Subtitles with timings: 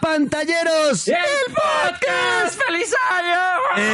[0.00, 1.04] Pantalleros.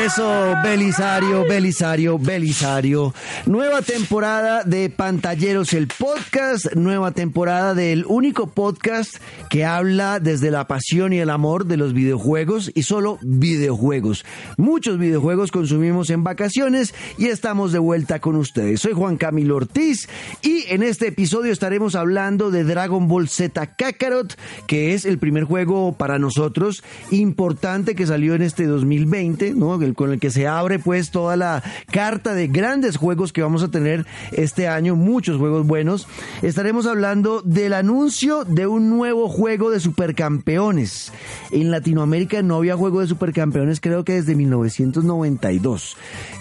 [0.01, 3.15] Eso, Belisario, Belisario, Belisario.
[3.47, 6.75] Nueva temporada de Pantalleros, el podcast.
[6.75, 9.17] Nueva temporada del único podcast
[9.51, 14.25] que habla desde la pasión y el amor de los videojuegos y solo videojuegos.
[14.57, 18.81] Muchos videojuegos consumimos en vacaciones y estamos de vuelta con ustedes.
[18.81, 20.09] Soy Juan Camilo Ortiz
[20.43, 25.45] y en este episodio estaremos hablando de Dragon Ball Z Kakarot, que es el primer
[25.45, 29.82] juego para nosotros importante que salió en este 2020, ¿no?
[29.95, 33.71] Con el que se abre pues toda la carta de grandes juegos que vamos a
[33.71, 36.07] tener este año, muchos juegos buenos.
[36.43, 41.13] Estaremos hablando del anuncio de un nuevo juego de supercampeones.
[41.51, 45.97] En Latinoamérica no había juego de supercampeones creo que desde 1992.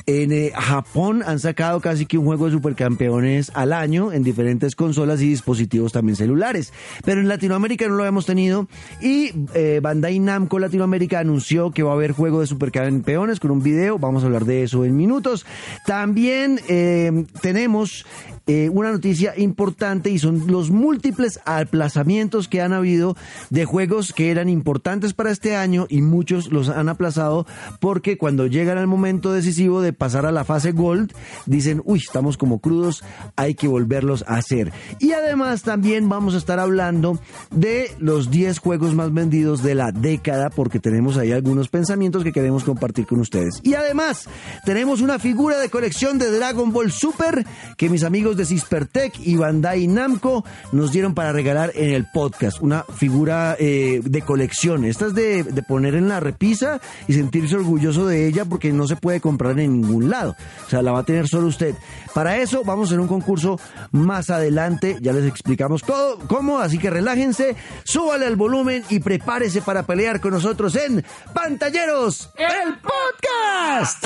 [0.05, 4.75] En eh, Japón han sacado casi que un juego de supercampeones al año en diferentes
[4.75, 6.73] consolas y dispositivos también celulares.
[7.05, 8.67] Pero en Latinoamérica no lo habíamos tenido
[9.01, 13.63] y eh, Bandai Namco Latinoamérica anunció que va a haber juego de supercampeones con un
[13.63, 13.97] video.
[13.97, 15.45] Vamos a hablar de eso en minutos.
[15.85, 18.05] También eh, tenemos
[18.47, 23.15] eh, una noticia importante y son los múltiples aplazamientos que han habido
[23.49, 27.45] de juegos que eran importantes para este año y muchos los han aplazado
[27.79, 31.13] porque cuando llegan al momento decisivo de pasar a la fase Gold
[31.45, 33.03] dicen, uy, estamos como crudos,
[33.35, 34.71] hay que volverlos a hacer.
[34.99, 37.19] Y además también vamos a estar hablando
[37.51, 42.31] de los 10 juegos más vendidos de la década porque tenemos ahí algunos pensamientos que
[42.31, 43.59] queremos compartir con ustedes.
[43.63, 44.27] Y además
[44.65, 47.45] tenemos una figura de colección de Dragon Ball Super
[47.77, 52.61] que mis amigos de Cispertec y Bandai Namco nos dieron para regalar en el podcast.
[52.61, 54.85] Una figura eh, de colección.
[54.85, 58.95] Esta es de, poner en la repisa y sentirse orgulloso de ella porque no se
[58.95, 60.35] puede comprar en ningún lado.
[60.65, 61.75] O sea, la va a tener solo usted.
[62.13, 63.59] Para eso vamos a un concurso
[63.91, 64.97] más adelante.
[65.01, 70.19] Ya les explicamos todo, cómo, así que relájense, súbale al volumen y prepárese para pelear
[70.19, 71.03] con nosotros en
[71.33, 74.05] Pantalleros, el podcast.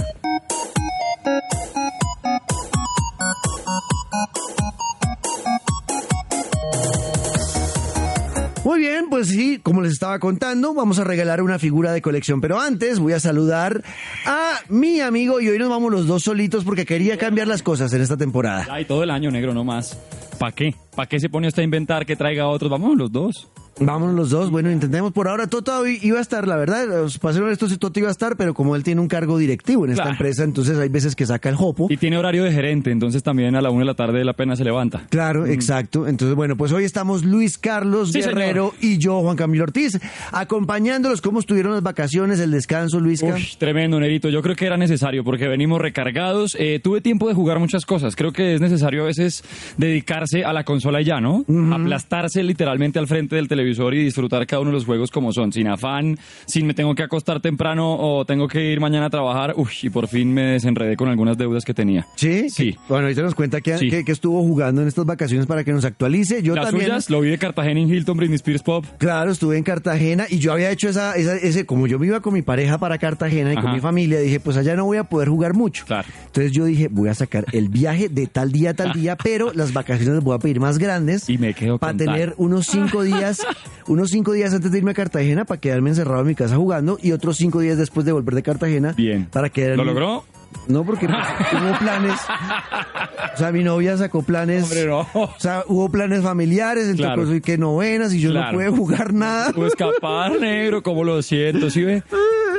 [8.66, 12.42] Muy bien, pues sí, como les estaba contando, vamos a regalar una figura de colección.
[12.42, 13.84] Pero antes voy a saludar
[14.26, 17.94] a mi amigo y hoy nos vamos los dos solitos porque quería cambiar las cosas
[17.94, 18.66] en esta temporada.
[18.72, 19.96] Ay, todo el año negro, no más.
[20.40, 20.74] ¿Para qué?
[20.96, 22.72] ¿Para qué se pone usted a inventar que traiga a otros?
[22.72, 23.48] Vamos los dos.
[23.80, 24.52] Vámonos los dos.
[24.52, 25.12] Bueno, intentemos.
[25.12, 26.86] Por ahora, Toto iba a estar, la verdad.
[27.22, 29.84] Para ser honesto, sí, Toto iba a estar, pero como él tiene un cargo directivo
[29.86, 30.16] en esta Claro.
[30.16, 31.88] empresa, entonces hay veces que saca el jopo.
[31.90, 34.56] Y tiene horario de gerente, entonces también a la una de la tarde la pena
[34.56, 35.03] se levanta.
[35.09, 36.08] Claro, exacto.
[36.08, 40.00] Entonces, bueno, pues hoy estamos Luis Carlos Sí, Guerrero y yo, Juan Camilo Ortiz,
[40.31, 41.19] acompañándolos.
[41.22, 43.34] ¿Cómo estuvieron las vacaciones, el descanso, Luisca?
[43.36, 44.30] Uy, tremendo, Nerito.
[44.30, 46.56] Yo creo que era necesario porque venimos recargados.
[46.59, 48.16] Eh, tuve tiempo de jugar muchas cosas.
[48.16, 49.44] Creo que es necesario a veces
[49.78, 51.44] dedicarse a la consola y ya, ¿no?
[51.74, 55.52] Aplastarse literalmente al frente del televisor y disfrutar cada uno de los juegos como son,
[55.52, 59.53] sin afán, sin me tengo que acostar temprano o tengo que ir mañana a trabajar.
[59.58, 62.08] Uy, y por fin me desenredé con algunas deudas que tenía.
[62.16, 62.50] ¿Sí?
[62.50, 62.75] Sí.
[62.90, 63.90] Bueno, ahorita nos cuenta que, Sí.
[63.90, 66.42] que- que estuvo jugando en estas vacaciones para que nos actualice.
[66.44, 66.86] Yo Las también.
[66.88, 68.86] suyas, lo vi de Cartagena en Hilton, Britney Spears Pop.
[68.98, 72.20] Claro, estuve en Cartagena y yo había hecho esa, esa- ese, como yo me iba
[72.22, 75.04] con mi pareja para Cartagena y con mi familia, dije, pues allá no voy a
[75.06, 75.86] poder jugar mucho.
[75.86, 76.08] Claro.
[76.28, 79.52] Entonces yo dije, voy a sacar el viaje de tal día a tal día, pero
[79.54, 81.30] las vacaciones las voy a pedir más grandes.
[81.30, 83.40] Y me quedo Para tener unos cinco días,
[83.88, 86.98] unos cinco días antes de irme a Cartagena para quedarme encerrado en mi casa jugando
[87.02, 88.94] y otros cinco días después de volver de Cartagena.
[88.94, 89.26] Bien.
[89.32, 89.78] Para quedarme.
[89.78, 90.24] ¿Lo logró?
[90.68, 92.20] No, porque hubo planes.
[93.34, 94.64] O sea, mi novia sacó planes.
[94.64, 95.08] Hombre, no.
[95.14, 97.26] O sea, hubo planes familiares, entonces Claro.
[97.26, 98.52] pues, que novenas y yo Claro.
[98.52, 99.52] no pude jugar nada.
[99.56, 102.04] O escapar, negro, como lo siento, ¿sí ve?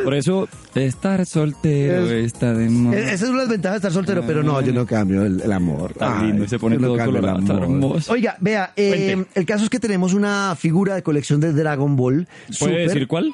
[0.04, 2.96] Por eso, estar soltero Es- está de moda.
[2.98, 5.52] Eh, Esas son las ventajas de estar soltero, pero no, yo no cambio el, el
[5.52, 5.92] amor.
[5.92, 7.64] Está lindo, se pone no todo el colorado, está amor.
[7.64, 8.12] hermoso.
[8.12, 12.28] Oiga, vea, eh, el caso es que tenemos una figura de colección de Dragon Ball.
[12.58, 12.88] ¿Puede Super.
[12.88, 13.32] decir cuál?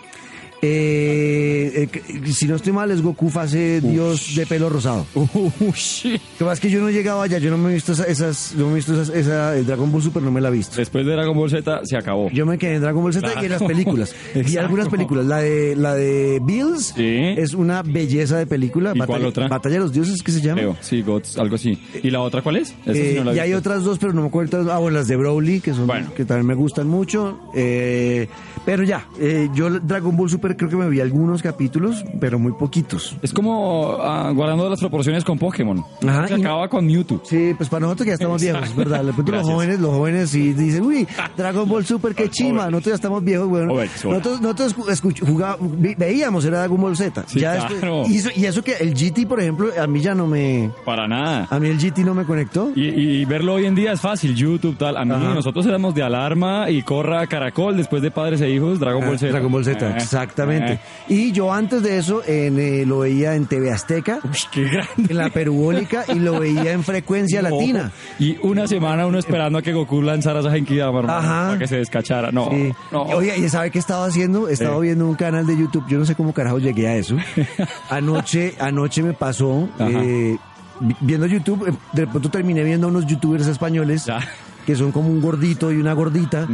[0.65, 5.05] Eh, eh, si no estoy mal, es Goku fase Dios de pelo rosado.
[5.15, 7.93] Lo que pasa es que yo no he llegado allá, yo no me he visto
[7.93, 10.51] esa- esas, no me he visto esas, esa, el Dragon Ball Super, no me la
[10.51, 10.77] he visto.
[10.77, 12.31] Después de Dragon Ball Z se acabó.
[12.31, 14.15] Yo me quedé en Dragon Ball Z y en las películas.
[14.35, 15.27] y algunas películas.
[15.27, 17.17] La de, la de Bills Sí.
[17.37, 18.93] es una belleza de película.
[18.95, 19.49] ¿Y cuál otra?
[19.49, 20.61] Batalla de los Dioses, ¿qué se llama?
[20.61, 21.77] Creo, sí, Gods, algo así.
[22.05, 22.71] ¿Y la otra cuál es?
[22.85, 24.73] Esa sí Eh, no y hay otras dos, pero no me acuerdo.
[24.73, 26.15] Ah, bueno, las de Broly, que son Bueno.
[26.15, 27.41] que también me gustan mucho.
[27.55, 28.29] Eh,
[28.65, 29.09] pero ya,
[29.55, 33.17] yo Dragon Ball Super Creo que me vi algunos capítulos, pero muy poquitos.
[33.23, 35.85] Es como ah, guardando las proporciones con Pokémon.
[36.07, 37.21] Ajá, Se y- acaba con Mewtwo.
[37.25, 39.05] Sí, pues para nosotros que ya estamos viejos, ¿verdad?
[39.05, 41.07] De pronto los jóvenes, los jóvenes sí dicen, uy,
[41.37, 42.67] Dragon Ball Super, qué chima.
[42.71, 43.73] Nosotros ya estamos viejos, bueno.
[43.75, 47.25] Nosotros, nosotros escuch- jugá- vi- veíamos, era Dragon Ball Z.
[47.27, 48.05] Sí, ya claro.
[48.09, 50.71] y, eso, y eso que el GT, por ejemplo, a mí ya no me...
[50.85, 51.47] Para nada.
[51.51, 52.71] A mí el GT no me conectó.
[52.75, 54.97] Y, y verlo hoy en día es fácil, YouTube, tal.
[54.97, 55.35] A mí, Ajá.
[55.35, 59.19] nosotros éramos de alarma y corra Caracol, después de Padres e Hijos, Dragon Ball Ah,
[59.19, 59.33] Z.
[59.33, 60.01] Dragon Ball Z, Eh,
[60.43, 60.73] exactamente.
[60.75, 60.79] eh.
[61.09, 65.11] Y yo antes de eso en, eh, lo veía en TV Azteca, Uy, qué grande.
[65.13, 67.91] en la perubólica, y lo veía en frecuencia latina.
[68.19, 71.47] Y una semana uno esperando a que Goku lanzara esa Genkidama, hermano, Ajá.
[71.49, 72.31] para que se descachara.
[72.33, 72.73] No, Sí.
[72.91, 73.03] no.
[73.03, 74.49] Oye, ¿y sabe qué estaba haciendo?
[74.49, 74.83] Estaba Sí.
[74.83, 75.85] viendo un canal de YouTube.
[75.89, 77.17] Yo no sé cómo carajo llegué a eso.
[77.91, 80.37] Anoche, anoche me pasó eh,
[80.81, 81.69] vi- viendo YouTube.
[81.69, 84.21] eh, De pronto terminé viendo a unos youtubers españoles Ya.
[84.67, 86.47] Que son como un gordito y una gordita.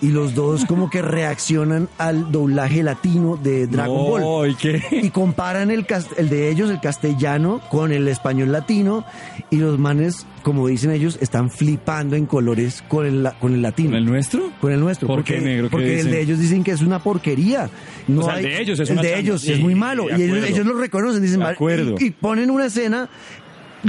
[0.00, 4.50] Y los dos como que reaccionan al doblaje latino de Dragon No, Ball.
[4.50, 4.82] ¿y qué?
[5.02, 5.86] Y comparan el,
[6.16, 9.04] el de ellos, el castellano, con el español latino.
[9.50, 13.90] Y los manes, como dicen ellos, están flipando en colores con el, con el latino.
[13.90, 14.50] ¿Con el nuestro?
[14.60, 15.06] Con el nuestro.
[15.08, 15.66] ¿Por porque, qué, negro?
[15.66, 17.68] ¿Qué Porque el de ellos dicen que es una porquería.
[18.08, 20.06] No O sea, el de ellos es El una de ellos Sí, es muy malo.
[20.06, 21.22] de Y ellos, ellos lo reconocen.
[21.22, 21.96] Dicen, De acuerdo.
[21.98, 23.08] Y, y ponen una escena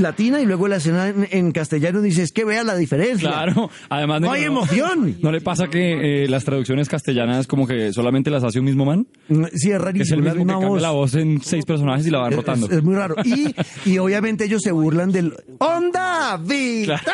[0.01, 3.29] latina y luego la escena en, en castellano dice, es que vea la diferencia.
[3.29, 5.17] Claro, además No hay emoción.
[5.21, 8.85] ¿No le pasa que eh, las traducciones castellanas como que solamente las hace un mismo
[8.85, 9.07] man?
[9.29, 10.19] Mm, Sí, es Que es rarísimo.
[10.19, 10.81] el la mismo que cambia voz.
[10.81, 12.67] la voz en seis personajes y la van rotando.
[12.67, 13.15] Es, es muy raro.
[13.23, 13.53] Y,
[13.85, 17.05] y obviamente ellos se burlan del ¡Onda Vital!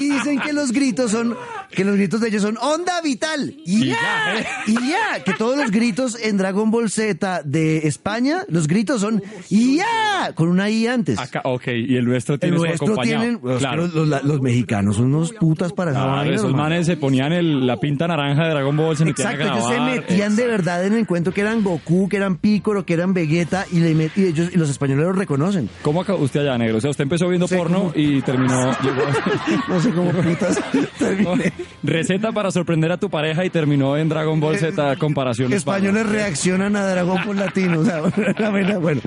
[0.00, 1.36] Y dicen que los gritos son,
[1.70, 3.54] que los gritos de ellos son ¡Onda Vital!
[3.64, 4.40] ¡Y ya, ya!
[4.40, 4.46] ¿eh?
[4.66, 5.24] ¡Y ya!
[5.24, 10.32] Que todos los gritos en Dragon Ball Z de España, los gritos son ¡Y ya!
[10.34, 11.05] Con una I antes.
[11.18, 13.22] Acá, ok, y el nuestro El tiene su nuestro acompañado.
[13.22, 13.82] tienen, los, claro.
[13.82, 16.62] los- los- los mexicanos son unos putas para esa Claro, vaina, esos hermano.
[16.64, 19.68] manes se ponían el- la pinta naranja de Dragon Ball, se metían Exacto, a ellos
[19.68, 19.94] se grabar.
[19.96, 23.66] metían de verdad en el cuento que eran Goku, que eran Piccolo, que eran Vegeta
[23.70, 25.68] y, le met- y ellos y los españoles lo reconocen.
[25.82, 26.78] ¿Cómo acabó usted allá, negro?
[26.78, 28.72] O sea, usted empezó viendo sé porno cómo- y terminó...
[28.82, 30.60] llegó- No sé cómo putas
[30.98, 31.52] terminé.
[31.82, 35.56] Receta para sorprender a tu pareja y terminó en Dragon Ball Z comparaciones.
[35.58, 37.80] Españoles reaccionan a Dragon Ball latino.
[37.80, 38.00] O sea,
[38.80, 39.00] bueno.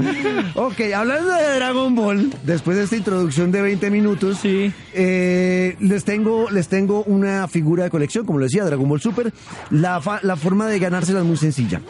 [0.56, 4.72] Ok, hablando de Dragon Ball, después de esta introducción de 20 minutos, Sí.
[4.94, 9.34] eh, les, tengo, les tengo una figura de colección, como les decía, Dragon Ball Super.
[9.72, 11.82] La, fa- la forma de ganársela es muy sencilla.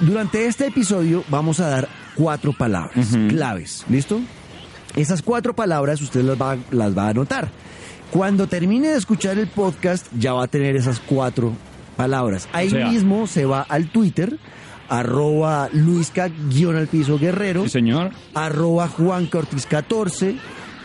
[0.00, 3.84] Durante este episodio vamos a dar cuatro palabras claves.
[3.88, 4.20] ¿Listo?
[4.96, 7.48] Esas cuatro palabras usted las va, las va a anotar.
[8.10, 11.52] Cuando termine de escuchar el podcast, ya va a tener esas cuatro
[11.96, 12.48] palabras.
[12.52, 14.38] Ahí O sea- mismo se va al Twitter,
[14.88, 18.10] arroba luisca guion al piso guerrero, Sí, señor.
[18.34, 20.36] arroba Juan Cortis 14,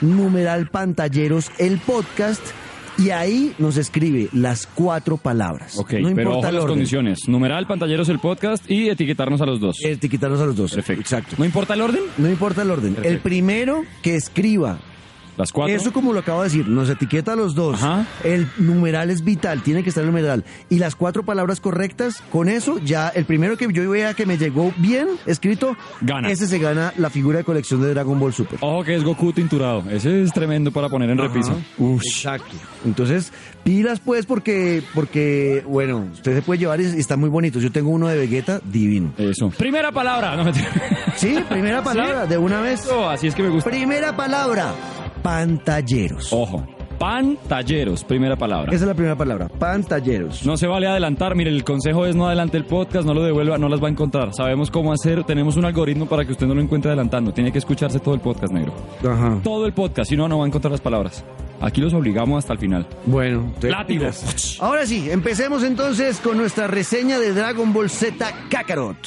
[0.01, 2.41] numeral pantalleros el podcast,
[2.99, 5.77] y ahí nos escribe las cuatro palabras.
[5.77, 6.75] Ok, no pero importa ojo a las orden.
[6.77, 7.19] condiciones.
[7.27, 9.77] Numeral, pantalleros, el podcast y etiquetarnos a los dos.
[9.83, 10.73] Etiquetarnos a los dos.
[10.73, 11.01] Perfecto.
[11.01, 11.35] Exacto.
[11.37, 12.01] ¿No importa el orden?
[12.17, 12.97] No importa el orden.
[13.03, 14.79] El primero que escriba
[15.37, 15.73] Las cuatro.
[15.75, 17.75] Eso como lo acabo de decir, nos etiqueta a los dos.
[17.75, 18.05] Ajá.
[18.23, 20.43] El numeral es vital, tiene que estar el numeral.
[20.69, 24.37] Y las cuatro palabras correctas, con eso ya el primero que yo vea que me
[24.37, 26.29] llegó bien escrito, Gana.
[26.29, 28.57] ese se gana la figura de colección de Dragon Ball Super.
[28.61, 29.83] Ojo que es Goku tinturado.
[29.89, 31.53] Ese es tremendo para poner en repisa.
[31.79, 32.55] Exacto.
[32.85, 33.31] Entonces,
[33.63, 37.61] pilas pues porque, porque, bueno, usted se puede llevar y están muy bonitos.
[37.61, 39.13] Yo tengo uno de Vegeta, divino.
[39.17, 39.49] Eso.
[39.51, 40.35] Primera palabra.
[40.35, 40.51] No.
[41.15, 42.81] Sí, primera palabra, de una vez.
[42.85, 43.69] Eso, así es que me gusta.
[43.69, 44.73] Primera palabra,
[45.23, 46.31] pantalleros.
[46.31, 46.65] Ojo.
[46.99, 48.71] Pantalleros, primera palabra.
[48.73, 50.43] Esa es la primera palabra, pantalleros.
[50.45, 51.35] No se vale adelantar.
[51.35, 53.91] Mire, el consejo es no adelante el podcast, no lo devuelva, no las va a
[53.91, 54.33] encontrar.
[54.33, 57.31] Sabemos cómo hacer, tenemos un algoritmo para que usted no lo encuentre adelantando.
[57.31, 58.73] Tiene que escucharse todo el podcast, negro.
[59.07, 59.39] Ajá.
[59.43, 61.23] Todo el podcast, si no, no va a encontrar las palabras.
[61.61, 62.87] Aquí los obligamos hasta el final.
[63.05, 64.05] Bueno, entonces- Látigo.
[64.67, 68.97] Ahora sí, empecemos entonces con nuestra reseña de Dragon Ball Z Kakarot.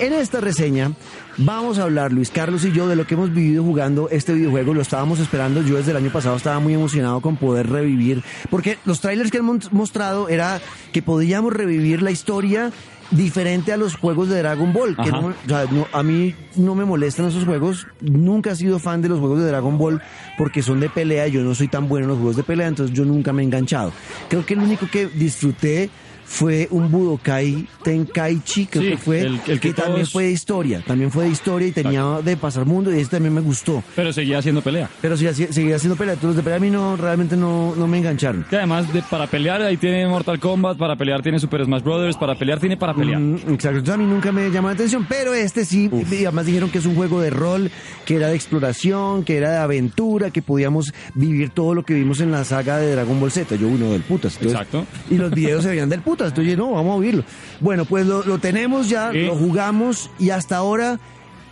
[0.00, 0.92] En esta reseña
[1.36, 4.72] vamos a hablar, Luis Carlos y yo, de lo que hemos vivido jugando este videojuego.
[4.72, 5.62] Lo estábamos esperando.
[5.62, 9.38] Yo desde el año pasado estaba muy emocionado con poder revivir, porque los trailers que
[9.38, 10.60] han mostrado era
[10.92, 12.72] que podíamos revivir la historia
[13.10, 14.96] diferente a los juegos de Dragon Ball.
[14.96, 15.20] Que Ajá.
[15.20, 17.86] no, o sea, no- a mí no me molestan esos juegos.
[18.00, 20.00] Nunca he sido fan de los juegos de Dragon Ball
[20.38, 21.26] porque son de pelea.
[21.28, 23.44] Yo no soy tan bueno en los juegos de pelea, entonces yo nunca me he
[23.44, 23.92] enganchado.
[24.30, 25.90] Creo que el único que disfruté
[26.32, 30.80] fue un Budokai Tenkaichi, creo Sí, que fue, el- el que también fue de historia.
[30.86, 33.82] También fue de historia y tenía de pasar mundo y ese también me gustó.
[33.96, 34.88] Pero seguía haciendo pelea.
[35.02, 36.14] Pero así- seguía haciendo pelea.
[36.14, 38.44] Entonces los de pelea a mí no, realmente no, no me engancharon.
[38.48, 42.16] Que además de, para pelear ahí tiene Mortal Kombat, para pelear tiene Super Smash Brothers,
[42.16, 43.18] para pelear tiene para pelear.
[43.20, 46.46] Mm, exacto, entonces a mí nunca me llamó la atención, pero este sí, y además
[46.46, 47.72] dijeron que es un juego de rol,
[48.06, 52.20] que era de exploración, que era de aventura, que podíamos vivir todo lo que vimos
[52.20, 53.56] en la saga de Dragon Ball Z.
[53.56, 54.34] Yo uno del putas.
[54.36, 54.86] entonces- Exacto.
[55.10, 56.19] Y los videos se veían del putas.
[56.28, 57.24] Entonces, no, vamos a oírlo.
[57.60, 60.98] Bueno, pues lo, lo tenemos ya, lo jugamos y hasta ahora,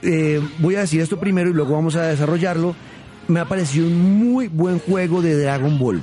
[0.02, 2.74] eh, voy a decir esto primero y luego vamos a desarrollarlo.
[3.26, 6.02] Me ha parecido un muy buen juego de Dragon Ball.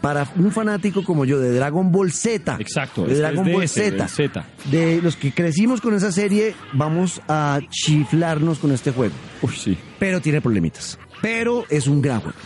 [0.00, 2.56] Para un fanático como yo de Dragon Ball Z.
[2.60, 4.08] Exacto, De Dragon de Ball ese, Z.
[4.08, 4.46] Z.
[4.70, 9.14] De los que crecimos con esa serie, vamos a chiflarnos con este juego.
[9.42, 9.76] Uy, sí.
[9.98, 10.98] Pero tiene problemitas.
[11.20, 12.36] Pero es un gran juego.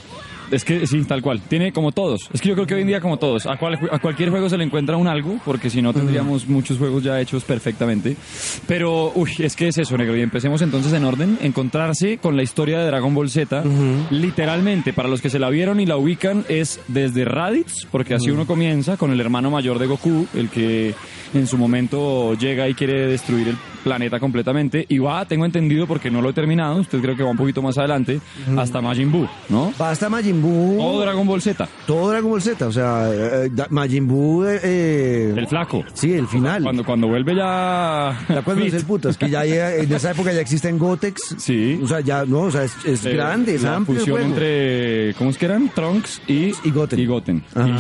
[0.50, 1.40] Es que sí, tal cual.
[1.49, 2.28] Tiene como todos.
[2.33, 3.47] Es que yo creo que hoy en día como todos.
[3.47, 6.78] A, cual- a cualquier juego se le encuentra un algo, porque si no tendríamos muchos
[6.78, 8.16] juegos ya hechos perfectamente.
[8.66, 10.16] Pero, uy, es que es eso, negro.
[10.16, 11.38] Y empecemos entonces en orden.
[11.42, 13.62] Encontrarse con la historia de Dragon Ball Z.
[14.11, 18.30] Literalmente, para los que se la vieron y la ubican, es desde Raditz, porque así
[18.30, 20.95] uno comienza con el hermano mayor de Goku, el que
[21.33, 24.84] en su momento llega y quiere destruir el planeta completamente.
[24.88, 27.62] Y va, tengo entendido, porque no lo he terminado, usted creo que va un poquito
[27.62, 28.20] más adelante,
[28.56, 29.72] hasta Majin Buu, ¿no?
[29.78, 30.78] Basta Majin Buu.
[30.78, 31.68] Todo Dragon Ball Z.
[31.87, 32.66] Todo Dragon Ball Z.
[32.66, 34.44] O sea, eh, Majin Buu.
[34.44, 35.84] eh, eh, El flaco.
[35.94, 36.62] sí, el final.
[36.62, 38.18] Cuando, cuando vuelve ya.
[38.28, 41.37] Ya cuando es el putas, que ya en esa época ya existen Gotex.
[41.38, 41.80] Sí.
[41.82, 44.16] O sea, ya, no, o sea, es, es Eh, grande, es la amplio el fusión
[44.18, 44.32] juego.
[44.34, 45.14] entre.
[45.14, 45.68] ¿Cómo es que eran?
[45.75, 46.52] Trunks y.
[46.64, 46.99] Y Goten.
[47.00, 47.42] Y Goten.
[47.54, 47.78] Ajá.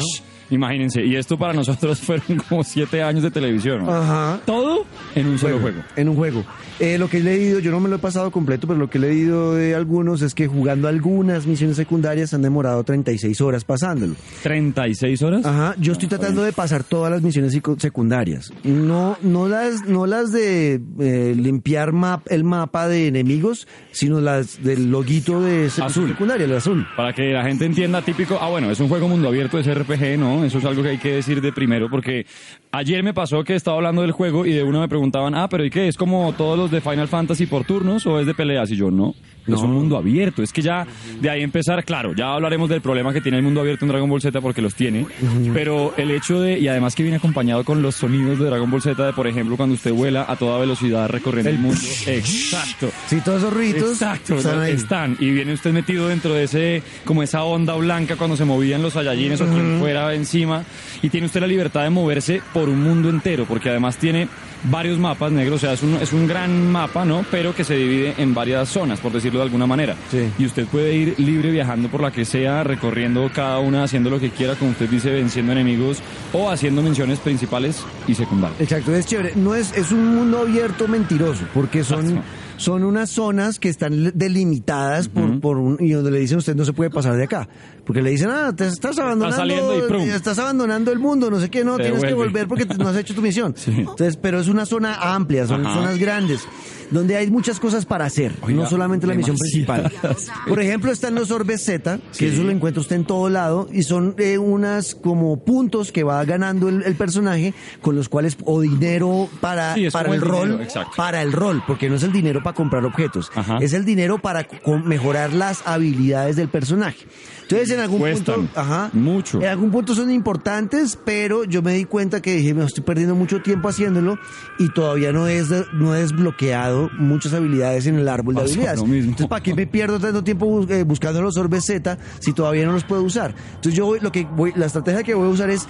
[0.50, 1.04] Imagínense.
[1.04, 3.84] Y esto para nosotros fueron como siete años de televisión.
[3.86, 3.92] ¿no?
[3.92, 4.40] Ajá.
[4.44, 5.82] Todo en un solo juego.
[5.96, 6.44] En un juego.
[6.78, 8.96] Eh, lo que he leído, yo no me lo he pasado completo, pero lo que
[8.96, 14.14] he leído de algunos es que jugando algunas misiones secundarias han demorado 36 horas pasándolo.
[14.42, 15.44] 36 horas.
[15.44, 18.52] Ajá, yo estoy tratando de pasar todas las misiones secu- secundarias.
[18.64, 24.62] No, no las, no las de eh, limpiar map, el mapa de enemigos, sino las
[24.62, 26.08] del loguito de sec- Azul.
[26.08, 26.86] secundaria, el azul.
[26.96, 30.18] Para que la gente entienda, típico, ah bueno, es un juego mundo abierto, es RPG,
[30.18, 30.39] ¿no?
[30.44, 32.26] Eso es algo que hay que decir de primero, porque
[32.72, 35.64] ayer me pasó que estaba hablando del juego y de uno me preguntaban, ah, pero
[35.64, 35.88] ¿y qué?
[35.88, 38.70] ¿Es como todos los de Final Fantasy por turnos o es de peleas?
[38.70, 39.14] Y yo, no,
[39.46, 40.42] es un mundo abierto.
[40.42, 40.86] Es que ya
[41.20, 44.08] de ahí empezar, claro, ya hablaremos del problema que tiene el mundo abierto en Dragon
[44.08, 45.06] Ball Z porque los tiene,
[45.52, 48.82] pero el hecho de, y además que viene acompañado con los sonidos de Dragon Ball
[48.82, 51.80] Z, de por ejemplo, cuando usted vuela a toda velocidad recorriendo el mundo.
[52.06, 52.90] Exacto.
[53.06, 54.62] Sí, todos esos ruiditos Exacto, están ¿no?
[54.62, 54.72] ahí.
[54.72, 55.16] están.
[55.18, 58.94] Y viene usted metido dentro de ese, como esa onda blanca cuando se movían los
[58.94, 60.64] Saiyajines o quien fuera encima.
[61.02, 64.28] Y tiene usted la libertad de moverse por un mundo entero, porque además tiene
[64.64, 67.24] varios mapas negros, o sea, es un, es un gran mapa, ¿no?
[67.30, 69.96] Pero que se divide en varias zonas, por decirlo de alguna manera.
[70.10, 70.30] Sí.
[70.38, 74.20] Y usted puede ir libre viajando por la que sea, recorriendo cada una, haciendo lo
[74.20, 76.02] que quiera, como usted dice, venciendo enemigos
[76.32, 78.60] o haciendo menciones principales y secundarias.
[78.60, 79.32] Exacto, es chévere.
[79.36, 82.22] No es, es un mundo abierto mentiroso, porque son, Exacto.
[82.60, 86.66] Son unas zonas que están delimitadas por, por un, y donde le dicen usted no
[86.66, 87.48] se puede pasar de acá.
[87.86, 91.64] Porque le dicen, ah, te estás abandonando, y estás abandonando el mundo, no sé qué,
[91.64, 93.54] no, Te tienes que volver porque no has hecho tu misión.
[93.60, 93.72] Sí.
[93.76, 95.74] Entonces, pero es una zona amplia, son Ajá.
[95.74, 96.46] zonas grandes,
[96.90, 99.92] donde hay muchas cosas para hacer, Oiga, no solamente la misión principal.
[100.48, 102.26] Por ejemplo, están los orbes Z, que Sí.
[102.26, 106.24] eso lo encuentra usted en todo lado, y son eh, unas como puntos que va
[106.24, 110.92] ganando el, el personaje, con los cuales, o dinero para, Sí, para el rol, exacto.
[110.96, 113.58] para el rol, porque no es el dinero para comprar objetos, Ajá.
[113.60, 114.46] es el dinero para
[114.84, 117.06] mejorar las habilidades del personaje.
[117.50, 119.40] Entonces, en algún Cuestan punto, ajá, mucho.
[119.40, 123.14] en algún punto son importantes, pero yo me di cuenta que dije, me estoy perdiendo
[123.14, 124.18] mucho tiempo haciéndolo
[124.58, 128.80] y todavía no es no he desbloqueado muchas habilidades en el árbol de Pasa habilidades.
[128.80, 129.10] lo mismo.
[129.10, 132.72] Entonces, ¿para qué me pierdo tanto tiempo eh, buscando los orbes Z si todavía no
[132.72, 133.34] los puedo usar?
[133.56, 135.66] Entonces, yo voy, lo que voy, la estrategia que voy a usar es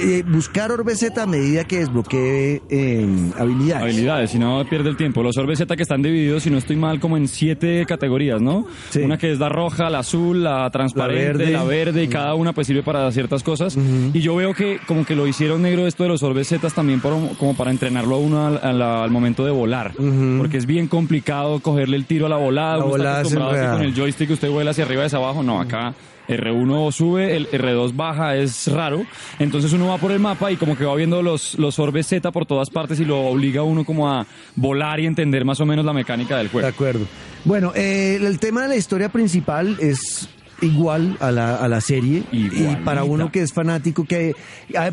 [0.00, 3.06] eh, buscar orbes Z a medida que desbloquee eh,
[3.38, 3.82] habilidades.
[3.82, 5.22] Habilidades, si no pierde el tiempo.
[5.22, 8.66] Los orbes Z que están divididos, si no estoy mal, como en siete categorías, ¿no?
[8.90, 9.00] Sí.
[9.00, 11.84] Una que es la roja, la azul, la transparente, La la verde.
[11.92, 13.76] verde, y cada una pues sirve para ciertas cosas.
[14.12, 17.00] Y yo veo que como que lo hicieron negro esto de los orbes Z también
[17.00, 19.92] por- como para entrenarlo a uno al, al- al momento de volar.
[20.38, 22.78] Porque es bien complicado cogerle el tiro a la volada.
[22.78, 23.22] La volada
[23.72, 25.42] con el joystick usted vuela hacia arriba y hacia abajo.
[25.42, 25.94] No, acá
[26.28, 29.04] R1 sube, el R2 baja, es raro.
[29.38, 32.30] Entonces uno va por el mapa y como que va viendo los, los orbes Z
[32.32, 35.66] por todas partes y lo obliga a uno como a volar y entender más o
[35.66, 36.68] menos la mecánica del De juego.
[36.68, 37.06] acuerdo.
[37.44, 40.28] Bueno, eh, el tema de la historia principal es
[40.60, 42.24] igual a la, a la serie.
[42.32, 42.72] Igualita.
[42.72, 44.34] Y para uno que es fanático, que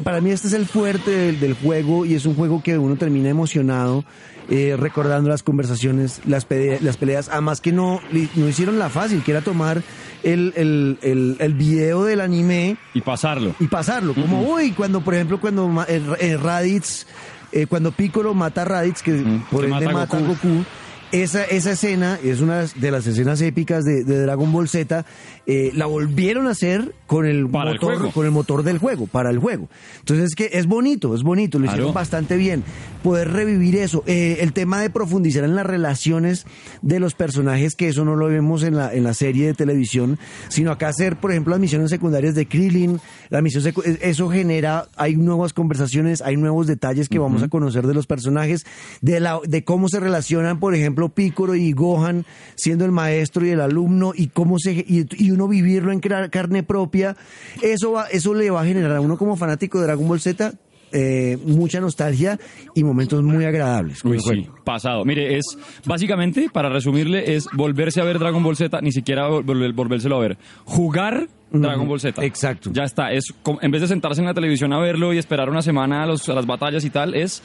[0.04, 2.96] para mí este es el fuerte del, del juego y es un juego que uno
[2.96, 4.06] termina emocionado.
[4.48, 8.00] eh, recordando las conversaciones, las, pele- las peleas, además que no,
[8.36, 9.82] no hicieron la fácil, que era tomar
[10.26, 13.56] el, el, el, el video del anime Y pasarlo.
[13.60, 14.14] y pasarlo.
[14.14, 17.06] Como, uy, cuando, por ejemplo, cuando ma- eh, eh, Raditz,
[17.52, 19.14] eh, cuando Piccolo mata a Raditz, que
[19.52, 20.34] por que ende mata a mata a Goku.
[20.50, 20.66] Goku,
[21.12, 25.06] esa, esa escena es una de las escenas épicas de, de Dragon Ball Z.
[25.48, 29.30] eh, la volvieron a hacer con el Para motor, con el motor del juego, para
[29.30, 29.70] el juego.
[30.00, 31.94] Entonces es que es bonito, es bonito, lo hicieron Claro.
[31.94, 32.64] bastante bien.
[33.04, 34.04] Poder revivir eso.
[34.08, 36.48] Eh, el tema de profundizar en las relaciones
[36.82, 40.18] de los personajes, que eso no lo vemos en la, en la serie de televisión,
[40.50, 43.00] sino acá hacer, por ejemplo, las misiones secundarias de Krillin,
[43.30, 47.86] la misión eh, eso genera, hay nuevas conversaciones, hay nuevos detalles que vamos a conocer
[47.86, 48.66] de los personajes,
[49.02, 52.26] de la, de cómo se relacionan, por ejemplo, Piccolo y Gohan
[52.56, 56.64] siendo el maestro y el alumno, y cómo se, y, y uno vivirlo en carne
[56.64, 57.16] propia,
[57.62, 60.54] eso va, eso le va a generar a uno como fanático de Dragon Ball Z
[60.92, 62.40] eh, mucha nostalgia
[62.74, 64.06] y momentos muy agradables.
[64.06, 65.04] Uy, sí, pasado.
[65.04, 65.44] Mire, es
[65.86, 70.16] básicamente, para resumirle, es volverse a ver Dragon Ball Z, ni siquiera vol- vol- volvérselo
[70.16, 70.38] a ver.
[70.64, 72.24] Jugar Dragon Ball Z.
[72.24, 72.70] exacto.
[72.74, 73.12] Ya está.
[73.12, 76.04] Es como- en vez de sentarse en la televisión a verlo y esperar una semana
[76.04, 77.42] a, los- a las batallas y tal, es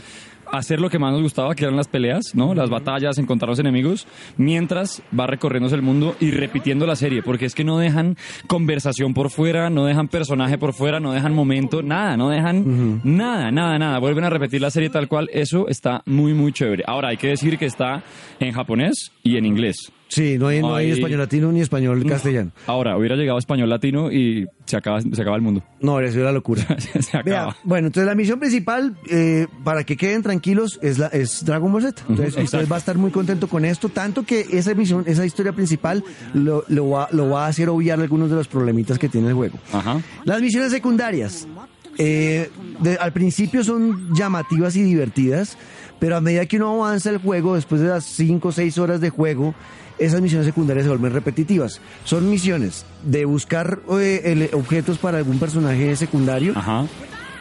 [0.53, 2.55] hacer lo que más nos gustaba, que eran las peleas, ¿no?
[2.55, 7.47] Las batallas, encontrar los enemigos, mientras va recorriéndose el mundo y repitiendo la serie, porque
[7.47, 8.17] es que no dejan
[8.47, 13.51] conversación por fuera, no dejan personaje por fuera, no dejan momento, nada, no dejan nada,
[13.51, 13.99] nada, nada.
[13.99, 16.85] Vuelven a repetir la serie tal cual, eso está muy, muy chévere.
[16.87, 18.03] Ahora, hay que decir que está
[18.39, 19.93] en japonés y en inglés.
[20.11, 20.93] Sí, no hay, no hay Ay.
[20.93, 22.51] español latino ni español castellano.
[22.67, 25.63] Ahora, hubiera llegado español latino y se acaba, se acaba el mundo.
[25.81, 26.67] No, eso es la locura.
[27.01, 27.23] se acaba.
[27.23, 31.71] Vea, bueno, entonces la misión principal, eh, para que queden tranquilos, es, la, es Dragon
[31.73, 32.03] Ball Z.
[32.09, 35.53] Entonces usted va a estar muy contento con esto, tanto que esa misión, esa historia
[35.53, 36.03] principal
[36.35, 39.35] lo, lo, va, lo va a hacer obviar algunos de los problemitas que tiene el
[39.35, 39.59] juego.
[39.73, 40.01] Ajá.
[40.25, 41.47] Las misiones secundarias,
[41.99, 42.51] eh,
[42.81, 45.57] de- al principio son llamativas y divertidas,
[46.01, 49.01] pero a medida que uno avanza el juego, después de las 5 o 6 horas
[49.01, 49.55] de juego,
[50.01, 51.81] esas misiones secundarias se vuelven repetitivas.
[52.05, 56.87] Son misiones de buscar eh, el- objetos para algún personaje secundario, Ajá.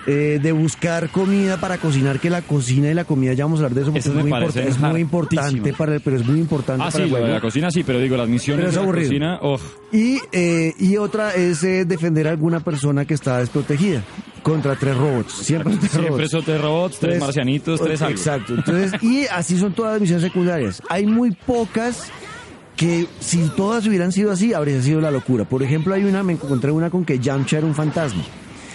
[0.08, 3.64] eh, de buscar comida para cocinar, que la cocina y la comida, ya vamos a
[3.64, 6.16] hablar de eso, porque Eso es muy, parece import- es muy importante, para el- pero
[6.18, 7.36] es muy importante Ah, para sí, el lo de juego.
[7.36, 9.60] la cocina sí, pero digo, las misiones Pero es de la cocina, oh,
[9.92, 14.02] Y, eh, y otra es eh, defender a alguna persona que está desprotegida
[14.44, 15.34] contra tres robots.
[15.34, 16.32] Siempre tres siempre robots.
[16.32, 18.12] son tres robots, tres, marcianitos, tres algo.
[18.18, 18.54] Exacto.
[18.56, 20.82] Entonces, y así son todas las misiones secundarias.
[20.90, 22.10] Hay muy pocas
[22.80, 25.44] que si todas hubieran sido así, habría sido la locura.
[25.44, 28.24] Por ejemplo, hay una, me encontré una con que Yamcha era un fantasma.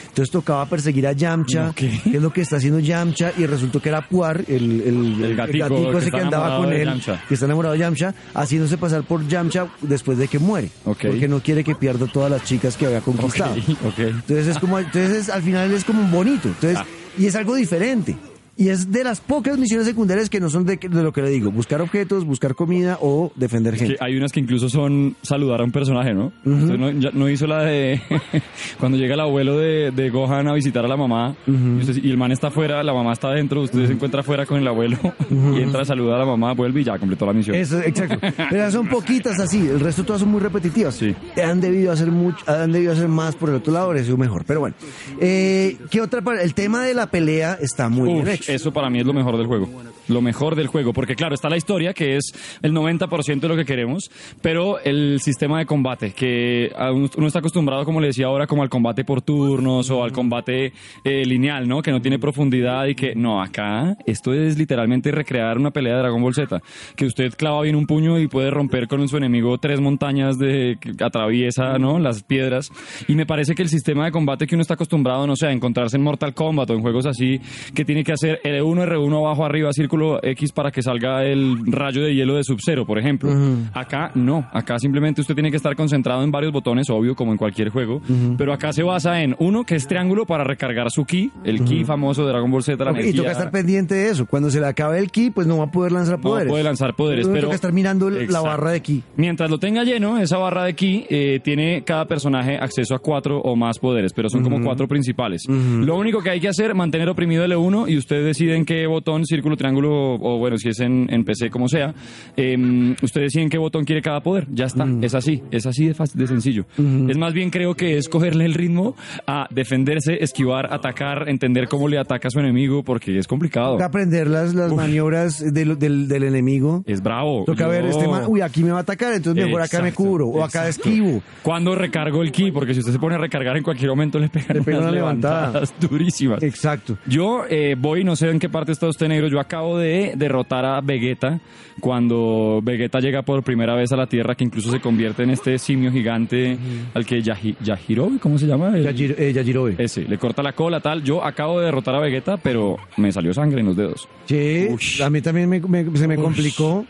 [0.08, 1.88] Entonces tocaba perseguir a Yamcha, ¿qué?
[2.04, 5.34] que es lo que está haciendo Yamcha, y resultó que era Puar, el, el, El
[5.36, 9.26] gatico que ese que andaba con él, que está enamorado de Yamcha, haciéndose pasar por
[9.26, 10.68] Yamcha después de que muere.
[10.84, 11.06] Ok.
[11.06, 13.54] Porque no quiere que pierda todas las chicas que había conquistado.
[13.54, 13.98] Ok, ok.
[13.98, 16.46] Entonces es como, entonces al final es como un bonito.
[16.48, 16.84] Entonces, Ah.
[17.18, 18.14] y es algo diferente.
[18.56, 21.30] Y es de las pocas misiones secundarias que no son de, de lo que le
[21.30, 23.96] digo, buscar objetos, buscar comida o defender Que gente.
[24.00, 26.26] hay unas que incluso son saludar a un personaje, ¿no?
[26.44, 28.00] Usted no, ya- no hizo la de
[28.78, 32.10] cuando llega el abuelo de, de Gohan a visitar a la mamá y, usted- y
[32.10, 34.98] el man está afuera, la mamá está adentro, usted se encuentra afuera con el abuelo
[35.30, 37.56] y entra a saludar a la mamá, vuelve y ya completó la misión.
[37.56, 38.18] Eso, exacto.
[38.50, 40.94] Pero son poquitas así, el resto todas son muy repetitivas.
[40.94, 41.14] Sí.
[41.44, 44.44] Han debido hacer mucho, han debido hacer más por el otro lado, habría sido mejor.
[44.46, 44.76] Pero bueno,
[45.20, 46.44] eh, ¿qué otra parte?
[46.44, 48.43] El tema de la pelea está muy Uf, bien hecho.
[48.48, 49.68] Eso para mí es lo mejor del juego.
[50.08, 53.56] Lo mejor del juego, porque claro, está la historia, que es el 90% de lo
[53.56, 54.10] que queremos,
[54.42, 56.70] pero el sistema de combate, que
[57.16, 60.72] uno está acostumbrado, como le decía ahora, como al combate por turnos o al combate
[61.04, 61.82] eh, lineal, ¿no?
[61.82, 66.00] Que no tiene profundidad y que, no, acá esto es literalmente recrear una pelea de
[66.00, 66.60] Dragon Ball Z,
[66.96, 70.76] que usted clava bien un puño y puede romper con su enemigo tres montañas de
[70.80, 71.98] que atraviesa, ¿no?
[71.98, 72.70] Las piedras.
[73.08, 75.52] Y me parece que el sistema de combate que uno está acostumbrado, no sé, a
[75.52, 77.40] encontrarse en Mortal Kombat o en juegos así,
[77.74, 82.02] que tiene que hacer L1, R1, abajo, arriba, círculo X para que salga el rayo
[82.02, 83.30] de hielo de Sub-Zero, por ejemplo.
[83.72, 87.38] Acá no, acá simplemente usted tiene que estar concentrado en varios botones, obvio, como en
[87.38, 88.00] cualquier juego,
[88.36, 91.84] pero acá se basa en uno, que es triángulo para recargar su ki, el ki
[91.84, 94.26] famoso de Dragon Ball Z, la Ok, y toca estar pendiente de eso.
[94.26, 96.50] Cuando se le acabe el ki, pues no va a poder lanzar No poderes.
[96.50, 97.46] puede lanzar poderes, Uno pero...
[97.48, 98.46] toca estar mirando el- la Exacto.
[98.46, 99.02] barra de ki.
[99.16, 103.38] Mientras lo tenga lleno, esa barra de ki eh, tiene cada personaje acceso a cuatro
[103.40, 105.42] o más poderes, pero son como cuatro principales.
[105.48, 109.24] Lo único que hay que hacer, mantener oprimido L1 y usted decide en qué botón,
[109.26, 111.94] círculo, triángulo, o bueno, si es en, en PC, como sea,
[112.36, 112.56] eh,
[113.02, 114.46] usted decide en qué botón quiere cada poder.
[114.50, 116.66] Ya está, es así, es así de, fácil, de sencillo.
[117.08, 121.88] Es más bien creo que es cogerle el ritmo a defenderse, esquivar, atacar, entender cómo
[121.88, 123.72] le ataca a su enemigo, porque es complicado.
[123.74, 126.82] Toca aprender las, las maniobras del, del, del enemigo.
[126.86, 127.44] Es bravo.
[127.44, 130.04] Toca ver, este man, uy, aquí me va a atacar, entonces mejor acá me Exacto,
[130.04, 130.88] cubro, o acá exacto.
[130.88, 131.22] esquivo.
[131.42, 134.28] Cuando recargo el ki, porque si usted se pone a recargar en cualquier momento le
[134.28, 135.46] pegan, Le unas una levantada.
[135.48, 136.42] levantadas durísimas.
[136.42, 136.96] Exacto.
[137.06, 140.64] Yo eh, voy, no sé en qué parte está usted negro, yo acabo de derrotar
[140.64, 141.40] a Vegeta
[141.80, 145.58] cuando Vegeta llega por primera vez a la Tierra, que incluso se convierte en este
[145.58, 146.56] simio gigante
[146.94, 148.76] al que Yahi- Yajirobe, ¿cómo se llama?
[148.76, 149.74] El- Yajiro- eh, Yajirobe.
[149.78, 151.02] Ese, le corta la cola, tal.
[151.02, 154.08] Yo acabo de derrotar a Vegeta, pero me salió sangre en los dedos.
[154.26, 155.02] Sí, Ush.
[155.02, 156.86] a mí también me- me- se me complicó.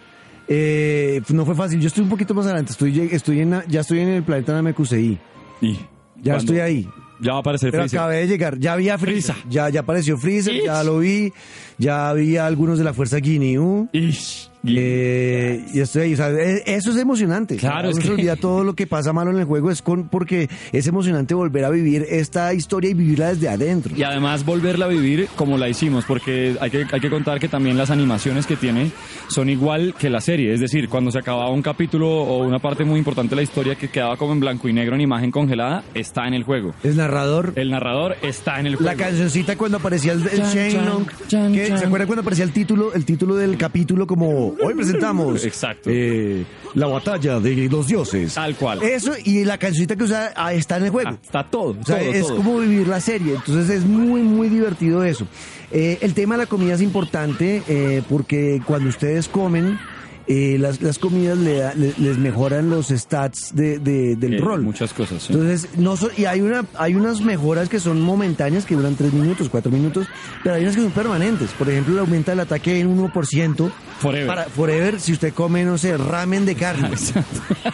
[0.47, 1.81] Eh, no fue fácil.
[1.81, 2.73] Yo estoy un poquito más adelante.
[2.73, 5.19] Estoy, estoy en, ya estoy en el planeta Namekusei.
[5.63, 5.77] Y
[6.23, 6.89] Ya estoy ahí.
[7.21, 7.99] Ya va a aparecer Pero Freezer.
[8.01, 8.59] acabé de llegar.
[8.59, 9.37] Ya había Freezer.
[9.49, 11.33] Ya, ya apareció Freezer, ya lo vi.
[11.79, 13.89] Ya había algunos de la Fuerza Ginyu.
[13.93, 14.51] Ish.
[14.67, 17.57] Eh, y estoy ahí, o sea, e- eso es emocionante.
[17.57, 20.09] Claro, es se que- olvida todo lo que pasa malo en el juego es con
[20.09, 23.95] porque es emocionante volver a vivir esta historia y vivirla desde adentro.
[23.97, 27.49] Y además volverla a vivir como la hicimos, porque hay que, hay que contar que
[27.49, 28.91] también las animaciones que tiene
[29.29, 30.53] son igual que la serie.
[30.53, 33.75] Es decir, cuando se acababa un capítulo o una parte muy importante de la historia
[33.75, 36.75] que quedaba como en blanco y negro en imagen congelada, está en el juego.
[36.83, 38.91] El narrador, El narrador está en el juego.
[38.93, 41.67] la cancioncita cuando aparecía el, el Chan, chan, que-.
[41.79, 45.45] ¿se acuerdan cuando aparecía el título, el título del capítulo como hoy presentamos?
[45.45, 45.91] Exacto.
[45.93, 48.35] eh, la batalla de los dioses.
[48.35, 48.83] Tal cual.
[48.83, 51.11] Eso y la cancioncita que usa ah, está en el juego.
[51.11, 51.77] Ah, está todo.
[51.81, 52.37] O sea, todo, es todo.
[52.37, 55.27] como vivir la serie, entonces es muy, muy divertido eso.
[55.71, 59.79] Eh, el tema de la comida es importante eh, porque cuando ustedes comen,
[60.27, 64.39] eh, las, las comidas le da- le- les mejoran los stats de, de- del Eh,
[64.39, 64.63] rol.
[64.63, 65.23] Muchas cosas.
[65.25, 65.33] sí.
[65.33, 69.13] Entonces, no so- y hay una hay unas mejoras que son momentáneas, que duran 3
[69.13, 70.07] minutos, 4 minutos,
[70.43, 71.51] pero hay unas que son permanentes.
[71.53, 73.71] Por ejemplo, le aumenta el ataque en 1%.
[74.01, 74.27] Forever.
[74.27, 76.91] Para, forever, si usted come, no sé, ramen de carne.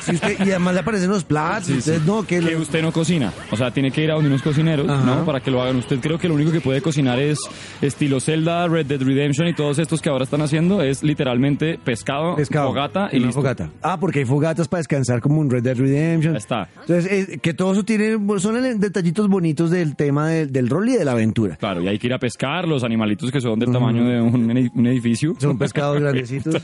[0.00, 1.66] Si usted- y además le aparecen los platos.
[1.84, 3.32] Sí, no, que, que usted no cocina.
[3.50, 5.04] O sea, tiene que ir a donde unos cocineros, Ajá.
[5.04, 5.24] ¿no?
[5.24, 5.76] Para que lo hagan.
[5.76, 7.38] Usted creo que lo único que puede cocinar es
[7.82, 12.38] estilo Zelda, Red Dead Redemption y todos estos que ahora están haciendo es literalmente pescado,
[12.40, 12.68] pescado.
[12.68, 13.34] fogata y listo.
[13.34, 13.70] fogata.
[13.82, 16.34] Ah, porque hay fogatas para descansar como un Red Dead Redemption.
[16.34, 16.68] Ahí está.
[16.80, 20.96] Entonces, eh, que todo eso tiene, son detallitos bonitos del tema del, del rol y
[20.96, 21.56] de la aventura.
[21.56, 24.70] Claro, y hay que ir a pescar los animalitos que son del tamaño de un,
[24.74, 25.34] un edificio.
[25.38, 26.62] Son pescados grandecitos.